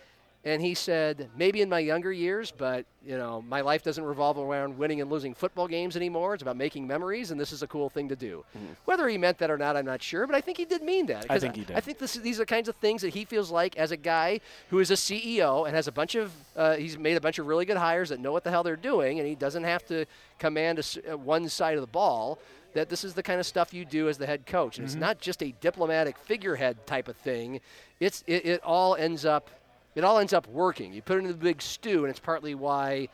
[0.45, 4.37] And he said, maybe in my younger years, but you know, my life doesn't revolve
[4.37, 6.33] around winning and losing football games anymore.
[6.33, 8.45] It's about making memories, and this is a cool thing to do.
[8.85, 11.07] Whether he meant that or not, I'm not sure, but I think he did mean
[11.07, 11.23] that.
[11.23, 11.31] Mm-hmm.
[11.33, 11.75] I think he did.
[11.75, 14.39] I think this, these are kinds of things that he feels like as a guy
[14.69, 17.45] who is a CEO and has a bunch of, uh, he's made a bunch of
[17.45, 20.05] really good hires that know what the hell they're doing, and he doesn't have to
[20.37, 22.39] command a uh, one side of the ball.
[22.75, 24.95] That this is the kind of stuff you do as the head coach, and Mm-hmm.
[24.97, 27.61] it's not just a diplomatic figurehead type of thing.
[27.99, 29.49] It's it, it all ends up,
[29.95, 30.93] it all ends up working.
[30.93, 33.09] You put it in the big stew, and it's partly why.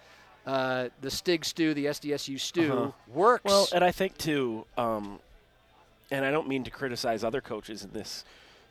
[0.45, 2.91] Uh, the Stig stew, the SDSU stew, Uh-huh.
[3.07, 3.45] works.
[3.45, 5.19] Well, and I think too, um,
[6.11, 8.23] and I don't mean to criticize other coaches in this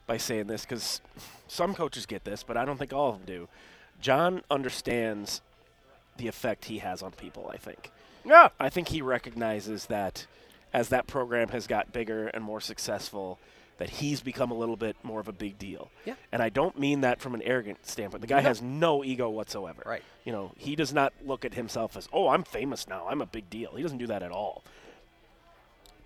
[0.07, 1.01] by saying this because
[1.49, 3.49] some coaches get this, but I don't think all of them do.
[4.01, 5.41] John understands
[6.17, 7.51] the effect he has on people.
[7.53, 7.91] I think.
[8.25, 10.27] yeah, I think he recognizes that
[10.73, 13.41] as that program has got bigger and more successful,
[13.79, 15.91] that he's become a little bit more of a big deal.
[16.05, 16.15] Yeah.
[16.31, 18.21] And I don't mean that from an arrogant standpoint.
[18.21, 18.49] The guy No.
[18.49, 19.83] has no ego whatsoever.
[19.85, 20.03] Right.
[20.25, 23.07] You know, he does not look at himself as, oh, I'm famous now.
[23.09, 23.73] I'm a big deal.
[23.75, 24.63] He doesn't do that at all.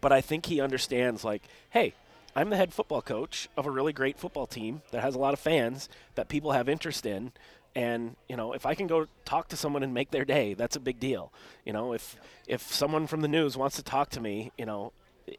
[0.01, 1.93] But I think he understands, like, hey,
[2.37, 5.35] I'm the head football coach of a really great football team that has a lot
[5.35, 7.33] of fans that people have interest in.
[7.75, 10.75] And you know, if I can go talk to someone and make their day, that's
[10.77, 11.33] a big deal.
[11.65, 12.17] You know, if
[12.47, 14.93] if someone from the news wants to talk to me, you know,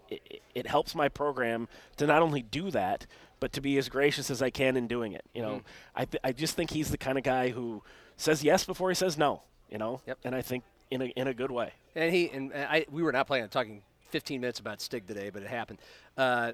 [0.10, 1.68] it, it, helps my program
[1.98, 3.06] to not only do that,
[3.40, 5.24] but to be as gracious as I can in doing it.
[5.34, 5.68] You know, Mm-hmm.
[6.02, 7.82] I th- I just think he's the kind of guy who
[8.18, 9.44] says yes before he says no.
[9.70, 10.18] You know, Yep.
[10.26, 11.74] and I think in a in a good way.
[11.96, 15.30] And he and I we were not planning on talking 15 minutes about Stig today,
[15.30, 15.80] but it happened.
[16.18, 16.54] Uh,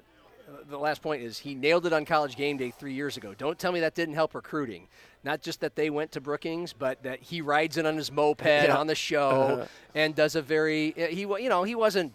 [0.68, 3.34] the last point is he nailed it on college game day three years ago.
[3.36, 4.86] Don't tell me that didn't help recruiting.
[5.24, 8.44] Not just that they went to Brookings, but that he rides it on his moped
[8.46, 8.76] Yeah.
[8.76, 12.12] on the show and does a very he you know he wasn't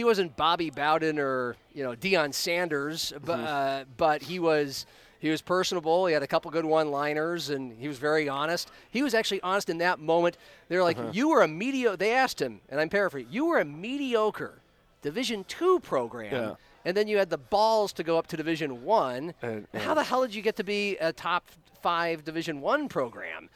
[0.00, 3.46] he wasn't Bobby Bowden or you know Deion Sanders, but mm-hmm.
[3.46, 4.86] uh, but he was
[5.18, 6.06] he was personable.
[6.06, 8.70] He had a couple good one-liners, and he was very honest.
[8.90, 10.38] He was actually honest in that moment.
[10.70, 11.10] They're like, uh-huh.
[11.12, 13.30] "You were a mediocre." They asked him, and I'm paraphrasing.
[13.30, 14.62] You were a mediocre
[15.02, 16.54] Division two program, Yeah.
[16.86, 19.34] and then you had the balls to go up to Division one.
[19.74, 21.44] How the hell did you get to be a top
[21.82, 23.50] five Division one program?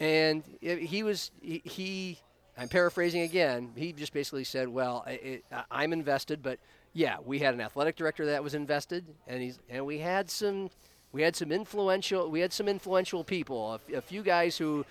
[0.00, 2.18] And eh, he was he, he
[2.58, 3.70] I'm paraphrasing again.
[3.76, 6.58] He just basically said, "Well, I- it, I'm invested, but
[6.92, 10.70] yeah, we had an athletic director that was invested, and he's and we had some
[11.12, 14.84] we had some influential we had some influential people, a few guys who."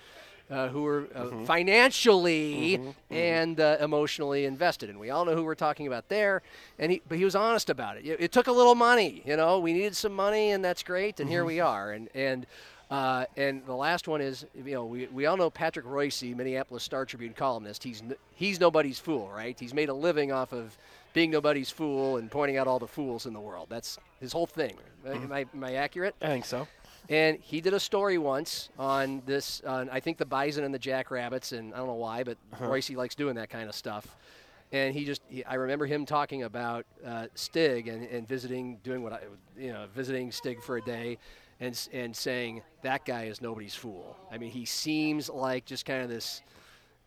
[0.50, 2.78] Uh, who were uh, financially
[3.10, 6.42] and uh, emotionally invested, and we all know who we're talking about there.
[6.78, 8.04] And he, but he was honest about it.
[8.04, 9.60] It, it took a little money, you know.
[9.60, 11.20] We needed some money, and that's great.
[11.20, 11.92] And here we are.
[11.92, 12.46] And and
[12.92, 16.82] uh, and the last one is, you know, we, we all know Patrick Royce, Minneapolis
[16.82, 17.82] Star Tribune columnist.
[17.82, 18.02] He's
[18.34, 19.58] he's nobody's fool, right?
[19.58, 20.76] He's made a living off of
[21.14, 23.68] being nobody's fool and pointing out all the fools in the world.
[23.70, 24.76] That's his whole thing.
[25.06, 26.14] Am, I, am I accurate?
[26.20, 26.68] I think so.
[27.08, 30.78] And he did a story once on this, on I think the bison and the
[30.78, 34.16] jackrabbits, and I don't know why, but Royce likes doing that kind of stuff.
[34.70, 39.02] And he just, he, I remember him talking about uh, Stig and, and visiting, doing
[39.02, 39.20] what I,
[39.58, 41.18] you know, visiting Stig for a day,
[41.62, 44.16] and and saying that guy is nobody's fool.
[44.30, 46.42] I mean, he seems like just kind of this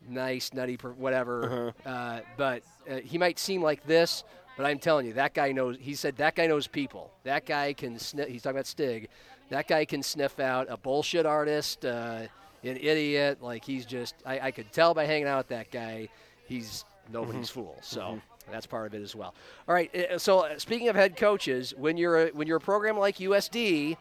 [0.08, 1.74] nice, nutty, whatever.
[1.86, 4.24] Uh, but uh, he might seem like this,
[4.58, 5.78] but I'm telling you, that guy knows.
[5.80, 7.12] He said that guy knows people.
[7.24, 8.30] That guy can sniff.
[8.30, 9.10] He's talking about Stig.
[9.50, 12.22] That guy can sniff out a bullshit artist, uh,
[12.64, 13.42] an idiot.
[13.42, 14.16] Like he's just.
[14.26, 16.10] I, I could tell by hanging out with that guy.
[16.48, 17.78] He's nobody's fool.
[17.82, 18.22] So.
[18.52, 19.34] That's part of it as well.
[19.68, 19.90] All right.
[19.96, 23.18] uh, So uh, speaking of head coaches, when you're a, when you're a program like
[23.18, 23.98] USD,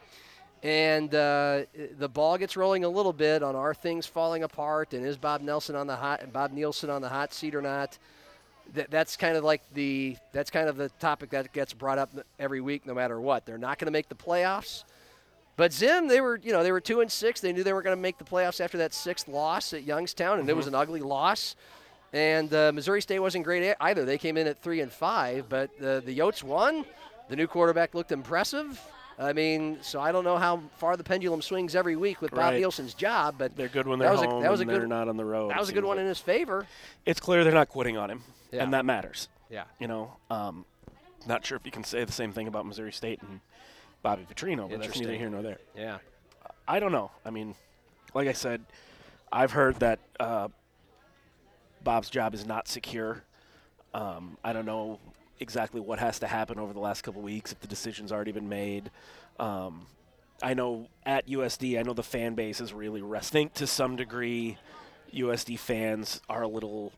[0.65, 1.65] and uh,
[1.99, 5.43] the ball gets rolling a little bit on are things falling apart and is Bob
[5.43, 7.99] Nelson on the hot Bob Nielsen on the hot seat or not?
[8.73, 12.11] That, that's kind of like the that's kind of the topic that gets brought up
[12.39, 13.45] every week, no matter what.
[13.45, 14.85] They're not going to make the playoffs,
[15.57, 17.43] but Zim they were you know they were two and six.
[17.43, 20.41] They knew they were going to make the playoffs after that sixth loss at Youngstown,
[20.41, 21.57] and it was an ugly loss.
[22.15, 24.07] And uh, Missouri State wasn't great either.
[24.07, 26.87] They came in at three and five, but uh, the Yotes won.
[27.29, 28.81] The new quarterback looked impressive.
[29.19, 32.39] I mean, so I don't know how far the pendulum swings every week with Bob
[32.53, 32.61] Right.
[32.61, 34.41] Nielsen's job, but They're good when they're was home.
[34.41, 35.51] a, that was a good they're not on the road.
[35.51, 36.03] that was a good one like.
[36.03, 36.67] in his favor.
[37.07, 38.65] It's clear they're not quitting on him, Yeah.
[38.65, 39.29] and that matters.
[39.51, 39.65] Yeah.
[39.79, 40.65] You know, um,
[41.27, 43.41] not sure if you can say the same thing about Missouri State and
[44.03, 45.59] Bobby Petrino, but that's neither here nor there.
[45.77, 45.99] Yeah.
[46.67, 47.11] I don't know.
[47.25, 47.55] I mean,
[48.15, 48.63] like I said,
[49.33, 50.49] I've heard that uh,
[51.83, 53.23] Bob's job is not secure.
[53.93, 54.99] Um, I don't know
[55.41, 58.49] exactly what has to happen over the last couple weeks if the decision's already been
[58.49, 58.91] made.
[59.39, 59.87] Um,
[60.43, 63.39] I know at USD, I know the fan base is really resting.
[63.39, 64.59] I think to some degree,
[65.13, 66.93] USD fans are a little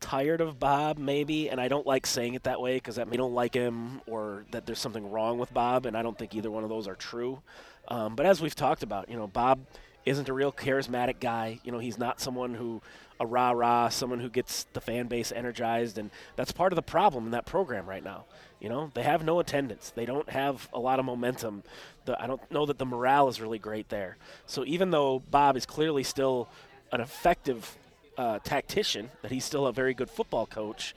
[0.00, 3.16] tired of Bob, maybe, and I don't like saying it that way because that may
[3.16, 6.50] don't like him or that there's something wrong with Bob, and I don't think either
[6.50, 7.40] one of those are true.
[7.88, 9.60] Um, but as we've talked about, you know, Bob
[10.04, 11.60] isn't a real charismatic guy.
[11.64, 12.82] You know, he's not someone who
[13.20, 16.82] a rah rah, someone who gets the fan base energized, and that's part of the
[16.82, 18.24] problem in that program right now.
[18.60, 19.90] You know, they have no attendance.
[19.94, 21.62] They don't have a lot of momentum.
[22.04, 24.16] The, I don't know that the morale is really great there.
[24.46, 26.48] So even though Bob is clearly still
[26.90, 27.76] an effective
[28.18, 30.94] uh, tactician, that he's still a very good football coach,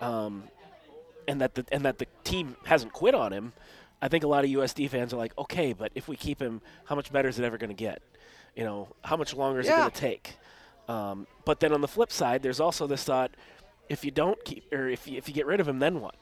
[0.00, 0.44] um,
[1.28, 3.52] and that the and that the team hasn't quit on him,
[4.00, 6.60] I think a lot of USD fans are like, okay, but if we keep him,
[6.86, 8.02] how much better is it ever going to get?
[8.54, 10.36] You know, how much longer is it going to take?
[10.88, 13.30] Um, but then on the flip side, there's also this thought:
[13.88, 16.16] if you don't keep, or if you, if you get rid of him, then what?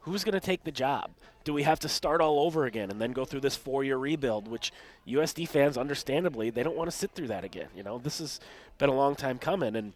[0.00, 1.10] Who's going to take the job?
[1.44, 4.48] Do we have to start all over again and then go through this four-year rebuild?
[4.48, 4.72] Which
[5.06, 7.68] USD fans, understandably, they don't want to sit through that again.
[7.74, 8.40] You know, this has
[8.78, 9.94] been a long time coming, and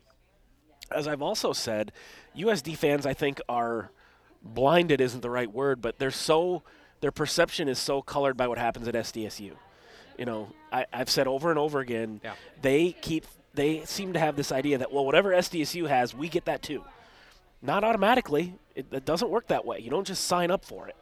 [0.91, 1.93] as I've also said,
[2.37, 3.91] USD fans, I think, are
[4.43, 6.63] blinded isn't the right word, but they're so
[7.01, 9.53] their perception is so colored by what happens at SDSU.
[10.19, 12.35] You know, I, I've said over and over again, Yeah.
[12.63, 16.45] they keep they seem to have this idea that well, whatever SDSU has, we get
[16.45, 16.85] that too.
[17.63, 18.55] Not automatically.
[18.75, 19.81] It, it doesn't work that way.
[19.81, 20.97] You don't just sign up for it.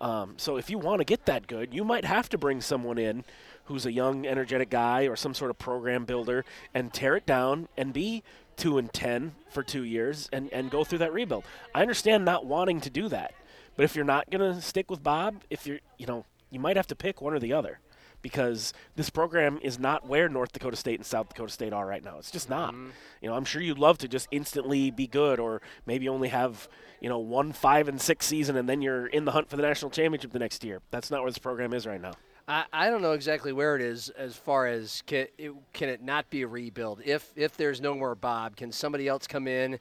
[0.00, 2.98] Um, so if you want to get that good, you might have to bring someone
[2.98, 3.24] in
[3.66, 6.44] who's a young, energetic guy or some sort of program builder
[6.74, 8.24] and tear it down and be
[8.56, 11.44] two and ten for two years and, and go through that rebuild.
[11.74, 13.32] I understand not wanting to do that,
[13.76, 16.88] but if you're not gonna stick with Bob, if you're you know, you might have
[16.88, 17.78] to pick one or the other.
[18.22, 22.04] Because this program is not where North Dakota State and South Dakota State are right
[22.04, 22.18] now.
[22.18, 22.72] It's just not.
[22.72, 22.90] Mm-hmm.
[23.20, 26.68] You know, I'm sure you'd love to just instantly be good, or maybe only have
[27.00, 29.62] you know one five and six season, and then you're in the hunt for the
[29.62, 30.80] national championship the next year.
[30.90, 32.12] That's not where this program is right now.
[32.48, 36.02] I, I don't know exactly where it is as far as can it, can it
[36.02, 39.78] not be a rebuild if if there's no more Bob can somebody else come in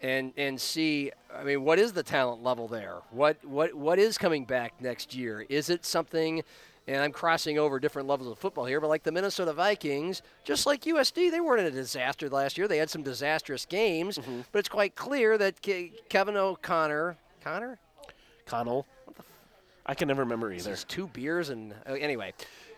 [0.00, 4.18] and and see I mean what is the talent level there what what what is
[4.18, 6.42] coming back next year is it something
[6.88, 10.66] and I'm crossing over different levels of football here but like the Minnesota Vikings just
[10.66, 14.18] like USD they weren't in a disaster last year they had some disastrous games
[14.52, 17.78] but it's quite clear that Ke- Kevin O'Connor Connor
[18.46, 18.86] Connell,
[19.84, 20.62] I can never remember either.
[20.62, 22.32] there's two beers and uh, anyway,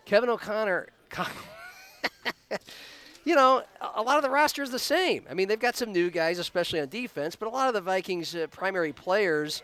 [0.05, 0.87] Kevin O'Connor.
[1.09, 1.27] Con-
[3.25, 5.25] you know, a- a lot of the roster is the same.
[5.29, 7.81] I mean, they've got some new guys, especially on defense, but a lot of the
[7.81, 9.61] Vikings' uh, primary players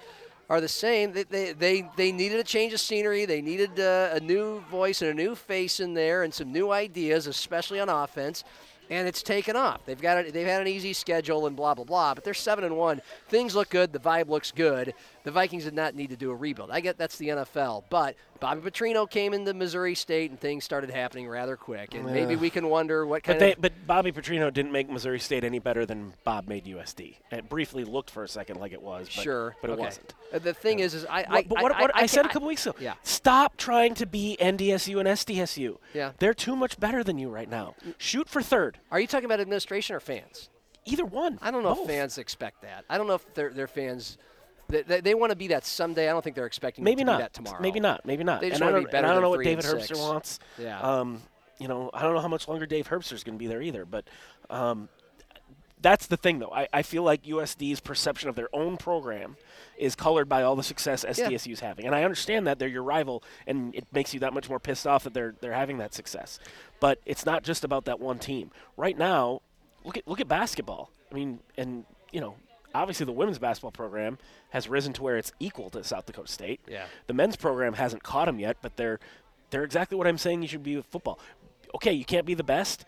[0.50, 1.14] are the same.
[1.14, 3.26] They, they, they, they needed a change of scenery.
[3.26, 6.72] They needed uh, a new voice and a new face in there and some new
[6.72, 8.44] ideas, especially on offense.
[8.88, 9.84] And it's taken off.
[9.86, 12.14] They've got a, they've had an easy schedule and blah blah blah.
[12.14, 13.02] But they're seven and one.
[13.30, 13.92] Things look good.
[13.92, 14.94] The vibe looks good.
[15.24, 16.70] The Vikings did not need to do a rebuild.
[16.70, 20.90] I get that's the NFL, but Bobby Petrino came into Missouri State and things started
[20.90, 21.94] happening rather quick.
[21.94, 24.90] And maybe we can wonder what kind But they, of but Bobby Petrino didn't make
[24.90, 27.16] Missouri State any better than Bob made USD.
[27.32, 29.84] It briefly looked for a second like it was, but, sure, but it okay.
[29.84, 30.14] wasn't.
[30.34, 32.30] Uh, The thing is, is I, I but what, I, what I, I, said a
[32.30, 32.76] couple weeks ago.
[32.80, 32.96] Yeah.
[33.04, 35.78] Stop trying to be NDSU and SDSU.
[35.94, 36.12] Yeah.
[36.20, 37.76] They're too much better than you right now.
[37.98, 38.80] Shoot for third.
[38.92, 40.50] Are you talking about administration or fans?
[40.86, 41.40] Either one.
[41.42, 41.90] I don't know Both.
[41.90, 42.86] if fans expect that.
[42.90, 44.18] I don't know if their their fans.
[44.68, 46.10] They, they, they want to be that someday.
[46.10, 47.20] I don't think they're expecting Maybe to be not.
[47.20, 47.62] that tomorrow.
[47.62, 48.06] Maybe not.
[48.06, 48.42] Maybe not.
[48.42, 49.80] They just and I wanna don't, be and better I don't know what David and
[49.80, 50.40] Herbster wants.
[50.58, 50.80] Yeah.
[50.80, 51.22] Um,
[51.60, 53.86] you know, I don't know how much longer Dave Herbster's going to be there either.
[53.86, 54.06] But
[54.50, 54.90] um,
[55.82, 56.52] that's the thing, though.
[56.52, 59.38] I, I feel like USD's perception of their own program
[59.78, 62.84] is colored by all the success SDSU SDSU's having, and I understand that they're your
[62.84, 65.94] rival, and it makes you that much more pissed off that they're they're having that
[65.94, 66.40] success.
[66.80, 68.52] But it's not just about that one team.
[68.78, 69.42] Right now,
[69.84, 70.92] look at look at basketball.
[71.12, 72.36] I mean, and you know.
[72.76, 74.18] Obviously, the women's basketball program
[74.50, 76.60] has risen to where it's equal to South Dakota State.
[76.68, 76.86] Yeah.
[77.08, 79.00] The men's program hasn't caught them yet, but they're
[79.50, 81.20] they're exactly what I'm saying you should be with football.
[81.76, 82.86] Okay, you can't be the best,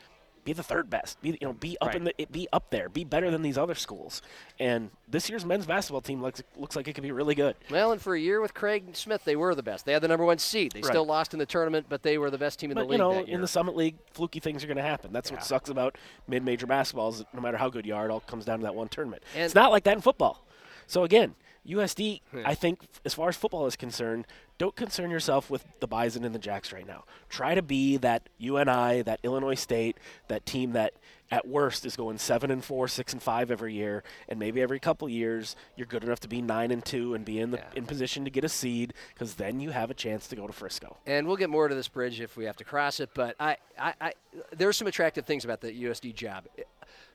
[0.48, 1.22] be the third best.
[1.22, 3.76] Be you know be up in the be up there, be better than these other
[3.76, 4.22] schools.
[4.60, 7.58] And this year's men's basketball team looks looks like it could be really good.
[7.70, 9.86] Well, and for a year with Craig Smith, they were the best.
[9.86, 10.72] They had the number one seed.
[10.72, 10.86] They Right.
[10.86, 12.94] still lost in the tournament, but they were the best team in But the league
[12.94, 15.12] you know, in the Summit League, fluky things are going to happen.
[15.12, 15.98] That's what sucks about
[16.30, 17.10] mid-major basketball.
[17.10, 19.24] Is no matter how good you are, it all comes down to that one tournament.
[19.36, 20.46] And- it's not like that in football.
[20.86, 21.36] So again,
[21.68, 24.26] USD, I think, as far as football is concerned,
[24.58, 27.04] don't concern yourself with the Bison and the Jacks right now.
[27.30, 29.98] Try to be that UNI, that Illinois State,
[30.30, 30.94] that team that
[31.30, 34.80] at worst is going seven and four, six and five every year, and maybe every
[34.80, 37.64] couple years you're good enough to be nine and two and be in the Yeah.
[37.76, 40.54] in position to get a seed, because then you have a chance to go to
[40.54, 40.96] Frisco.
[41.06, 43.10] and we'll get more to this bridge if we have to cross it.
[43.14, 44.14] But I, I, I
[44.56, 46.46] there's some attractive things about the USD job.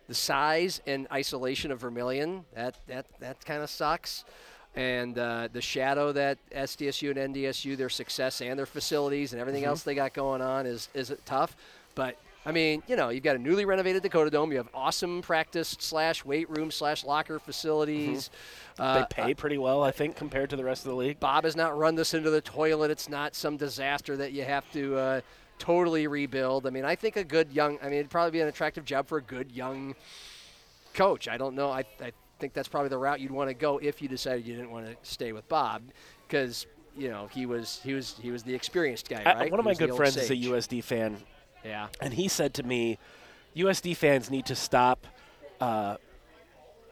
[0.08, 4.24] The size and isolation of Vermillion that that that kind of sucks,
[4.74, 9.64] and uh, the shadow that SDSU and NDSU, their success and their facilities and everything
[9.64, 11.56] else they got going on is is tough.
[11.94, 14.50] But I mean, you know, you've got a newly renovated Dakota Dome.
[14.50, 18.30] You have awesome practice slash weight room slash locker facilities.
[18.80, 21.20] Uh, They pay pretty well, I think, compared to the rest of the league.
[21.20, 22.90] Bob has not run this into the toilet.
[22.90, 25.20] It's not some disaster that you have to uh,
[25.62, 26.66] totally rebuild.
[26.66, 27.78] I mean, I think a good young.
[27.80, 29.94] I mean, it'd probably be an attractive job for a good young
[30.92, 31.28] coach.
[31.28, 31.70] I don't know.
[31.70, 34.54] I, I think that's probably the route you'd want to go if you decided you
[34.56, 35.82] didn't want to stay with Bob,
[36.26, 39.50] because you know he was he was he was the experienced guy, I- right?
[39.52, 40.36] one of my good friends is a.
[40.36, 41.18] USD fan,
[41.64, 41.86] Yeah.
[42.00, 42.98] and he said to me,
[43.56, 45.06] USD fans need to stop
[45.60, 45.96] uh,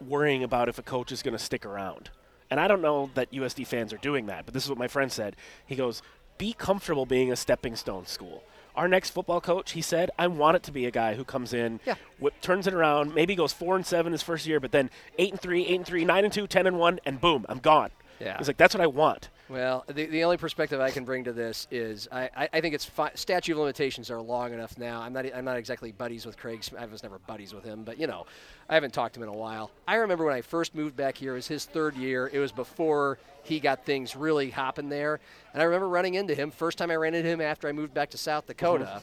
[0.01, 2.11] worrying about if a coach is going to stick around.
[2.53, 4.89] And I don't know that USD fans are doing that, but this is what my
[4.89, 5.35] friend said.
[5.67, 6.03] He goes,
[6.39, 8.45] "Be comfortable being a stepping stone school."
[8.77, 11.53] Our next football coach, he said, I want it to be a guy who comes
[11.53, 11.95] in, Yeah.
[12.19, 15.33] whip, turns it around, maybe goes four and seven his first year, but then eight
[15.33, 17.91] and three, eight and three, nine and two, ten and one, and boom, I'm gone.
[18.21, 18.37] Yeah.
[18.39, 19.29] He's like, that's what I want.
[19.51, 22.73] Well, the, the only perspective I can bring to this is I, I, I think
[22.73, 25.03] it's fi- statute of limitations are long enough now.
[25.03, 26.65] I'm not I'm not exactly buddies with Craig.
[26.79, 28.27] I was never buddies with him, but you know,
[28.69, 29.73] I haven't talked to him in a while.
[29.89, 31.33] I remember when I first moved back here.
[31.33, 32.31] It was his third year.
[32.33, 35.19] It was before he got things really hopping there,
[35.53, 37.93] and I remember running into him first time I ran into him after I moved
[37.93, 38.85] back to South Dakota.
[38.85, 38.99] Mm-hmm.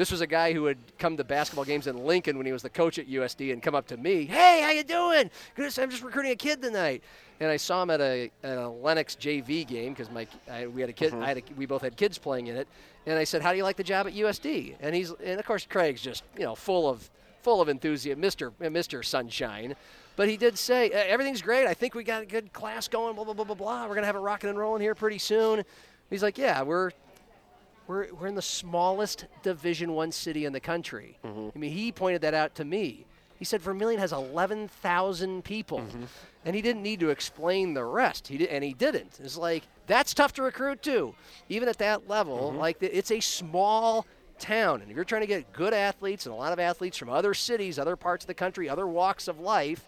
[0.00, 2.62] This was a guy who had come to basketball games in Lincoln when he was
[2.62, 5.30] the coach at USD and come up to me, "Hey, how you doing?
[5.58, 7.04] I'm just recruiting a kid tonight."
[7.38, 10.80] And I saw him at a, at a Lennox JV game because my I, we
[10.80, 11.12] had a kid.
[11.12, 12.66] I had a, we both had kids playing in it,
[13.04, 15.44] and I said, "How do you like the job at USD?" And he's and of
[15.44, 17.10] course Craig's just you know full of
[17.42, 19.76] full of enthusiasm, Mister Mister Sunshine.
[20.16, 21.66] But he did say "Uh, everything's great.
[21.66, 23.16] I think we got a good class going.
[23.16, 23.86] Blah blah blah blah blah.
[23.86, 25.62] We're gonna have it rocking and rolling here pretty soon.
[26.08, 26.92] He's like, "Yeah, we're
[27.90, 31.18] we're, we're in the smallest division one city in the country.
[31.24, 31.48] Mm-hmm.
[31.54, 33.04] I mean he pointed that out to me.
[33.36, 36.04] He said vermillion has 11000 people mm-hmm.
[36.44, 38.28] and he didn't need to explain the rest.
[38.28, 39.18] He did, and he didn't.
[39.20, 41.16] It's like that's tough to recruit too.
[41.48, 42.58] Even at that level mm-hmm.
[42.58, 44.06] like it's a small
[44.38, 47.10] town and if you're trying to get good athletes and a lot of athletes from
[47.10, 49.84] other cities other parts of the country other walks of life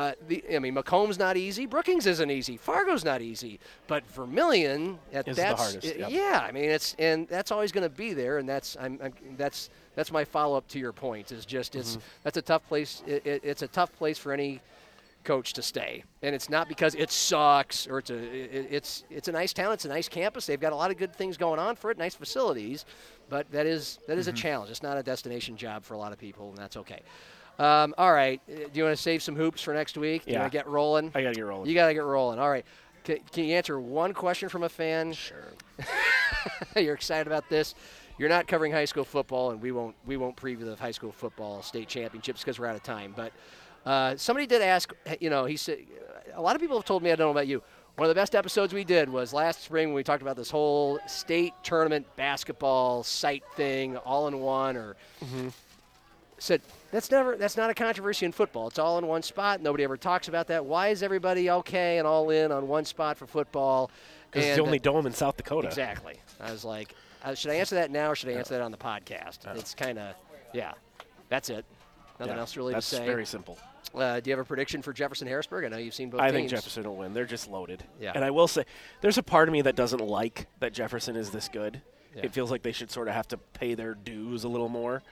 [0.00, 1.66] uh, the, I mean, Macomb's not easy.
[1.66, 2.56] Brookings isn't easy.
[2.56, 3.58] Fargo's not easy.
[3.86, 6.10] But Vermillion, at Is the that's hardest, yep.
[6.10, 6.44] yeah.
[6.48, 8.38] I mean, it's and that's always going to be there.
[8.38, 11.32] And that's I'm, I'm that's that's my follow up to your point.
[11.32, 12.00] Is just it's Mm-hmm.
[12.24, 13.02] that's a tough place.
[13.06, 14.60] It, it, it's a tough place for any
[15.22, 19.28] coach to stay, and it's not because it sucks or it's a it, it's it's
[19.28, 19.72] a nice town.
[19.72, 20.46] It's a nice campus.
[20.46, 21.98] They've got a lot of good things going on for it.
[21.98, 22.86] Nice facilities,
[23.28, 24.36] but that is that is Mm-hmm.
[24.36, 24.70] a challenge.
[24.70, 27.00] It's not a destination job for a lot of people, and that's okay.
[27.60, 28.40] Um, all right.
[28.48, 30.24] Uh, Do you want to save some hoops for next week?
[30.24, 30.40] Do you Yeah.
[30.40, 31.12] want to get rolling?
[31.14, 31.68] I got to get rolling.
[31.68, 32.38] You got to get rolling.
[32.38, 32.64] All right.
[33.04, 35.12] Can, can you answer one question from a fan?
[35.12, 35.36] sure.
[36.76, 37.74] You're excited about this.
[38.18, 41.12] You're not covering high school football, and we won't we won't preview the high school
[41.12, 43.14] football state championships because we're out of time.
[43.16, 43.32] But
[43.86, 44.92] uh, somebody did ask.
[45.20, 45.78] You know, he said
[46.34, 47.62] a lot of people have told me I don't know about you.
[47.96, 50.50] One of the best episodes we did was last spring when we talked about this
[50.50, 54.96] whole state tournament basketball site thing, all in one, or
[56.38, 56.60] said
[56.92, 58.68] that's never that's not a controversy in football.
[58.68, 59.60] It's all in one spot.
[59.60, 60.64] Nobody ever talks about that.
[60.64, 63.90] Why is everybody okay and all in on one spot for football?
[64.30, 65.68] Because it's the uh, only dome in South Dakota.
[65.68, 66.14] Exactly.
[66.40, 68.70] I was like, uh, should I answer that now or should I answer that on
[68.70, 69.38] the podcast?
[69.56, 70.14] It's kind of,
[70.54, 70.72] yeah,
[71.28, 71.64] that's it.
[72.18, 72.98] Nothing Yeah, else really to say.
[72.98, 73.58] That's very simple.
[73.94, 75.64] uh, do you have a prediction for Jefferson Harrisburg?
[75.64, 76.34] I know you've seen both I teams.
[76.36, 77.12] think Jefferson will win.
[77.12, 77.82] They're just loaded.
[78.00, 78.12] Yeah.
[78.14, 78.64] And I will say,
[79.00, 81.82] there's a part of me that doesn't like that Jefferson is this good.
[82.14, 82.22] Yeah.
[82.26, 85.02] It feels like they should sort of have to pay their dues a little more.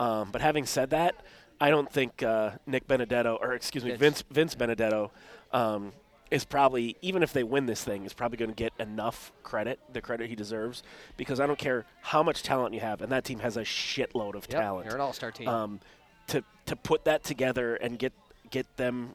[0.00, 1.14] Um, but having said that,
[1.60, 4.22] I don't think uh, Nick Benedetto, or excuse me, Vince.
[4.30, 5.10] Vince Benedetto,
[5.52, 5.92] um,
[6.30, 9.80] is probably even if they win this thing, is probably going to get enough credit,
[9.92, 10.82] the credit he deserves,
[11.16, 14.34] because I don't care how much talent you have, and that team has a shitload
[14.34, 15.48] of Yep, talent You're an all-star team.
[15.48, 15.80] um,
[16.28, 18.12] to to put that together and get
[18.50, 19.14] get them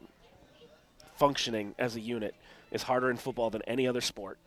[1.15, 2.35] functioning as a unit
[2.71, 4.37] is harder in football than any other sport.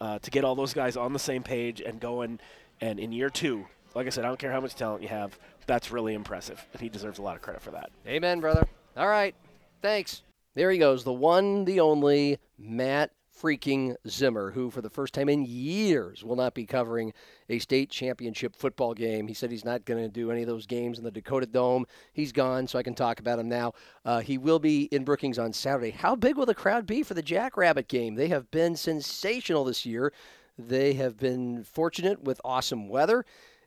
[0.00, 2.40] Uh, to get all those guys on the same page and going,
[2.80, 5.38] and in year two, like I said, I don't care how much talent you have.
[5.66, 7.90] That's really impressive, and he deserves a lot of credit for that.
[8.06, 8.66] Amen, brother.
[8.96, 9.34] All right.
[9.80, 10.22] Thanks.
[10.54, 13.10] There he goes, the one, the only Matt
[13.42, 17.12] freaking Zimmer, who for the first time in years will not be covering
[17.48, 19.26] a state championship football game.
[19.26, 21.86] He said he's not going to do any of those games in the Dakota Dome.
[22.12, 23.72] He's gone, so I can talk about him now.
[24.04, 25.90] Uh, he will be in Brookings on Saturday.
[25.90, 28.14] How big will the crowd be for the Jackrabbit game?
[28.14, 30.12] They have been sensational this year.
[30.58, 33.24] They have been fortunate with awesome weather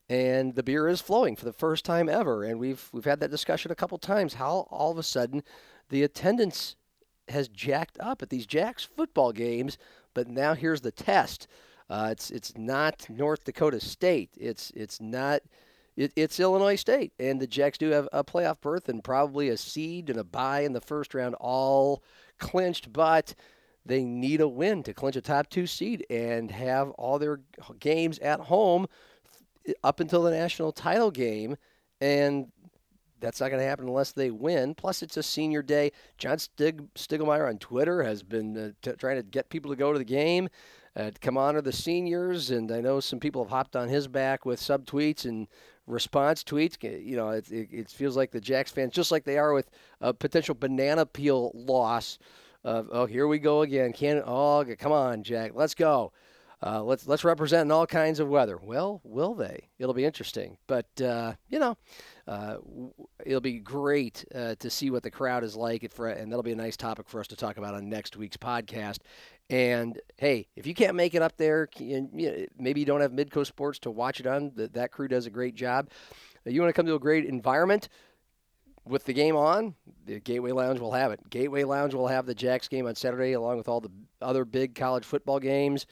[0.09, 2.43] and the beer is flowing for the first time ever.
[2.43, 4.35] And we've we've had that discussion a couple times.
[4.35, 5.43] How all of a sudden
[5.89, 6.75] the attendance
[7.29, 9.77] has jacked up at these Jacks football games,
[10.13, 11.47] but now here's the test.
[11.89, 14.31] Uh, it's it's not North Dakota State.
[14.37, 15.41] It's it's not.
[15.95, 19.55] It, it's Illinois State, and the Jacks do have a playoff berth and probably a
[19.55, 22.03] seed and a bye in the first round, all
[22.37, 22.91] clinched.
[22.91, 23.33] But
[23.85, 27.39] they need a win to clinch a top two seed and have all their
[27.79, 28.87] games at home
[29.83, 31.57] up until the national title game,
[32.01, 32.47] and
[33.19, 34.75] that's not going to happen unless they win.
[34.75, 35.91] Plus, it's a senior day.
[36.17, 39.93] John Stig- Stiegelmeier on Twitter has been uh, t- trying to get people to go
[39.93, 40.49] to the game,
[40.95, 42.51] uh, to come honor the seniors.
[42.51, 45.47] And I know some people have hopped on his back with subtweets and
[45.87, 46.81] response tweets.
[46.83, 49.69] You know, it, it, it feels like the Jacks fans, just like they are with
[50.01, 52.17] a potential banana peel loss.
[52.63, 53.93] Of, oh, here we go again.
[53.93, 56.11] Can oh, come on, Jack, let's go.
[56.65, 58.57] Uh, let's let's represent in all kinds of weather.
[58.57, 59.69] Well, will they?
[59.77, 60.57] It'll be interesting.
[60.65, 61.77] But uh, you know,
[62.27, 62.57] uh,
[63.23, 66.55] it'll be great uh, to see what the crowd is like, and that'll be a
[66.55, 68.97] nice topic for us to talk about on next week's podcast.
[69.47, 73.11] And hey, if you can't make it up there, you know, maybe you don't have
[73.11, 74.51] Midco Sports to watch it on.
[74.55, 75.91] That that crew does a great job.
[76.45, 77.89] You want to come to a great environment
[78.87, 81.29] with the game on, the Gateway Lounge will have it.
[81.29, 83.89] Gateway Lounge will have the Jacks game on Saturday, along with all the
[84.21, 85.85] other big college football games,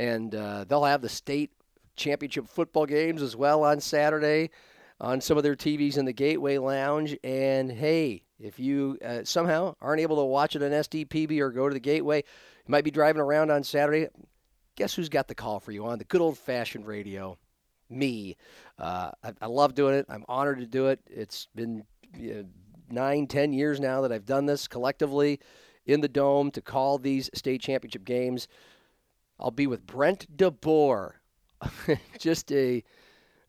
[0.00, 1.50] and uh, they'll have the state
[1.94, 4.48] championship football games as well on Saturday
[4.98, 7.18] on some of their TVs in the Gateway Lounge.
[7.22, 11.68] And hey, if you uh, somehow aren't able to watch it on SDPB or go
[11.68, 14.08] to the Gateway, you might be driving around on Saturday.
[14.76, 17.36] Guess who's got the call for you on the good old fashioned radio?
[17.90, 18.36] Me.
[18.78, 20.06] Uh, I, I love doing it.
[20.08, 21.00] I'm honored to do it.
[21.08, 21.84] It's been
[22.16, 22.44] you know,
[22.90, 25.40] nine, ten years now that I've done this collectively
[25.84, 28.48] in the dome to call these state championship games.
[29.40, 31.12] I'll be with Brent DeBoer,
[32.18, 32.84] just a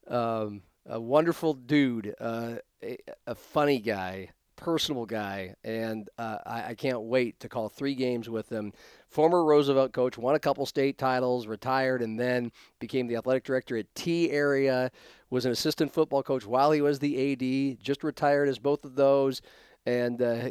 [0.07, 6.73] um, a wonderful dude, uh, a, a, funny guy, personable guy, and uh, I, I,
[6.73, 8.73] can't wait to call three games with him.
[9.07, 13.77] Former Roosevelt coach, won a couple state titles, retired, and then became the athletic director
[13.77, 14.91] at Tea Area.
[15.29, 17.79] Was an assistant football coach while he was the AD.
[17.81, 19.41] Just retired as both of those,
[19.85, 20.49] and uh,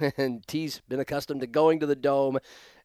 [0.16, 2.38] and Tea's been accustomed to going to the dome.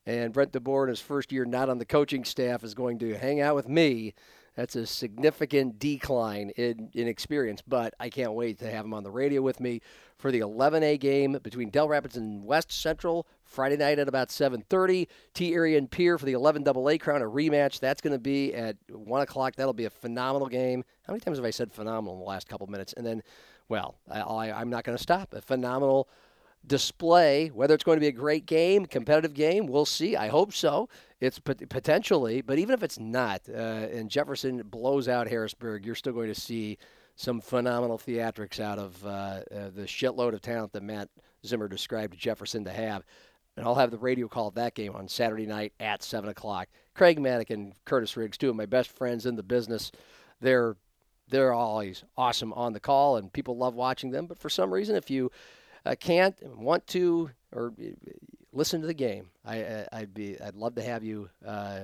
[0.05, 3.17] And Brent DeBoer, in his first year not on the coaching staff, is going to
[3.17, 4.13] hang out with me
[4.55, 9.03] that's a significant decline in, in experience, but I can't wait to have him on
[9.03, 9.81] the radio with me
[10.17, 15.07] for the 11A game between Dell Rapids and West Central Friday night at about 7:30.
[15.33, 17.79] Tea Area and Pierre for the 11 AA Crown a rematch.
[17.79, 19.55] That's going to be at one o'clock.
[19.55, 20.83] That'll be a phenomenal game.
[21.07, 22.93] How many times have I said phenomenal in the last couple minutes?
[22.97, 23.23] And then,
[23.69, 25.33] well, I, I'm not going to stop.
[25.33, 26.09] A phenomenal
[26.65, 27.49] display.
[27.49, 30.15] Whether it's going to be a great game, competitive game, we'll see.
[30.15, 30.89] I hope so.
[31.19, 33.57] It's potentially, but even if it's not, uh,
[33.91, 36.79] and Jefferson blows out Harrisburg, you're still going to see
[37.15, 41.09] some phenomenal theatrics out of uh, uh, the shitload of talent that Matt
[41.45, 43.03] Zimmer described Jefferson to have.
[43.55, 46.69] And I'll have the radio call of that game on Saturday night at 7 o'clock.
[46.95, 49.91] Craig Maddock and Curtis Riggs, two of my best friends in the business,
[50.39, 50.75] they're
[51.29, 54.25] they're always awesome on the call, and people love watching them.
[54.25, 55.31] But for some reason, if you
[55.85, 58.11] uh, can't want to or uh,
[58.53, 61.81] listen to the game, I, I'd be I'd love to have you uh,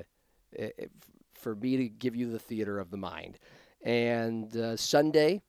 [1.33, 3.39] for me to give you the theater of the mind.
[3.83, 5.41] And uh, Sunday,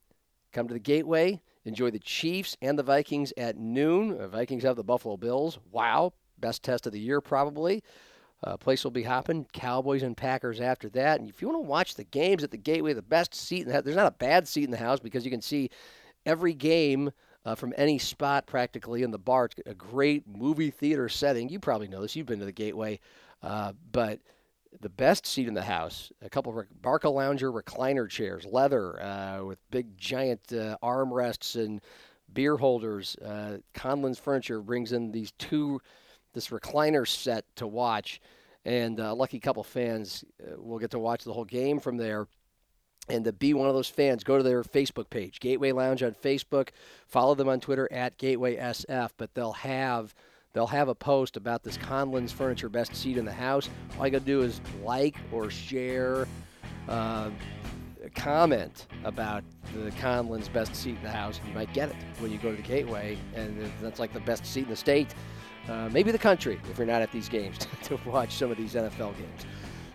[0.53, 4.19] come to the Gateway, enjoy the Chiefs and the Vikings at noon.
[4.19, 5.59] The Vikings have the Buffalo Bills.
[5.71, 7.83] Wow, best test of the year probably.
[8.45, 9.47] Uh, place will be hopping.
[9.53, 11.19] Cowboys and Packers after that.
[11.19, 13.69] And if you want to watch the games at the Gateway, the best seat in
[13.69, 15.71] the house, there's not a bad seat in the house because you can see
[16.25, 17.11] every game
[17.49, 19.47] uh, from any spot practically in the bar.
[19.47, 21.49] It's a great movie theater setting.
[21.49, 22.15] You probably know this.
[22.15, 23.01] You've been to the Gateway,
[23.43, 24.21] uh, but
[24.83, 26.13] the best seat in the house.
[26.21, 31.81] A couple of Barcalounger recliner chairs, leather uh, with big giant uh, armrests and
[32.35, 33.17] beer holders.
[33.17, 35.81] Uh, Conlin's Furniture brings in these two,
[36.35, 38.21] this recliner set to watch,
[38.67, 42.27] and a lucky couple fans uh, will get to watch the whole game from there
[43.09, 46.13] and to be one of those fans, go to their Facebook page, Gateway Lounge on
[46.13, 46.69] Facebook.
[47.07, 49.11] Follow them on Twitter at Gateway SF.
[49.17, 50.15] But they'll have
[50.53, 53.69] they'll have a post about this Conlin's Furniture Best Seat in the House.
[53.99, 56.27] All you got to do is like or share,
[56.89, 57.31] uh,
[58.15, 59.45] comment about
[59.75, 61.39] the Conlin's Best Seat in the House.
[61.39, 64.21] And you might get it when you go to the Gateway, and that's like the
[64.21, 65.15] best seat in the state,
[65.69, 68.75] uh, maybe the country if you're not at these games to watch some of these
[68.75, 69.47] NFL games.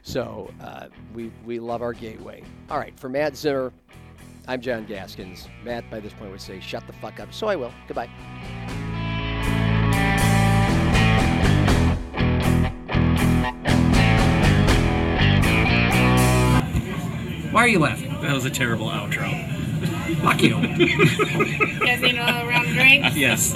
[0.04, 2.44] So uh, we, we love our gateway.
[2.70, 3.72] All right, for Matt Zimmer,
[4.48, 5.48] I'm John Gaskins.
[5.64, 7.34] Matt, by this point, would say, shut the fuck up.
[7.34, 7.72] So I will.
[7.88, 8.10] Goodbye.
[17.52, 18.12] Why are you laughing?
[18.22, 19.30] That was a terrible outro.
[20.22, 20.56] Fuck you.
[21.80, 23.16] Guys need a round of drinks?
[23.16, 23.54] Yes.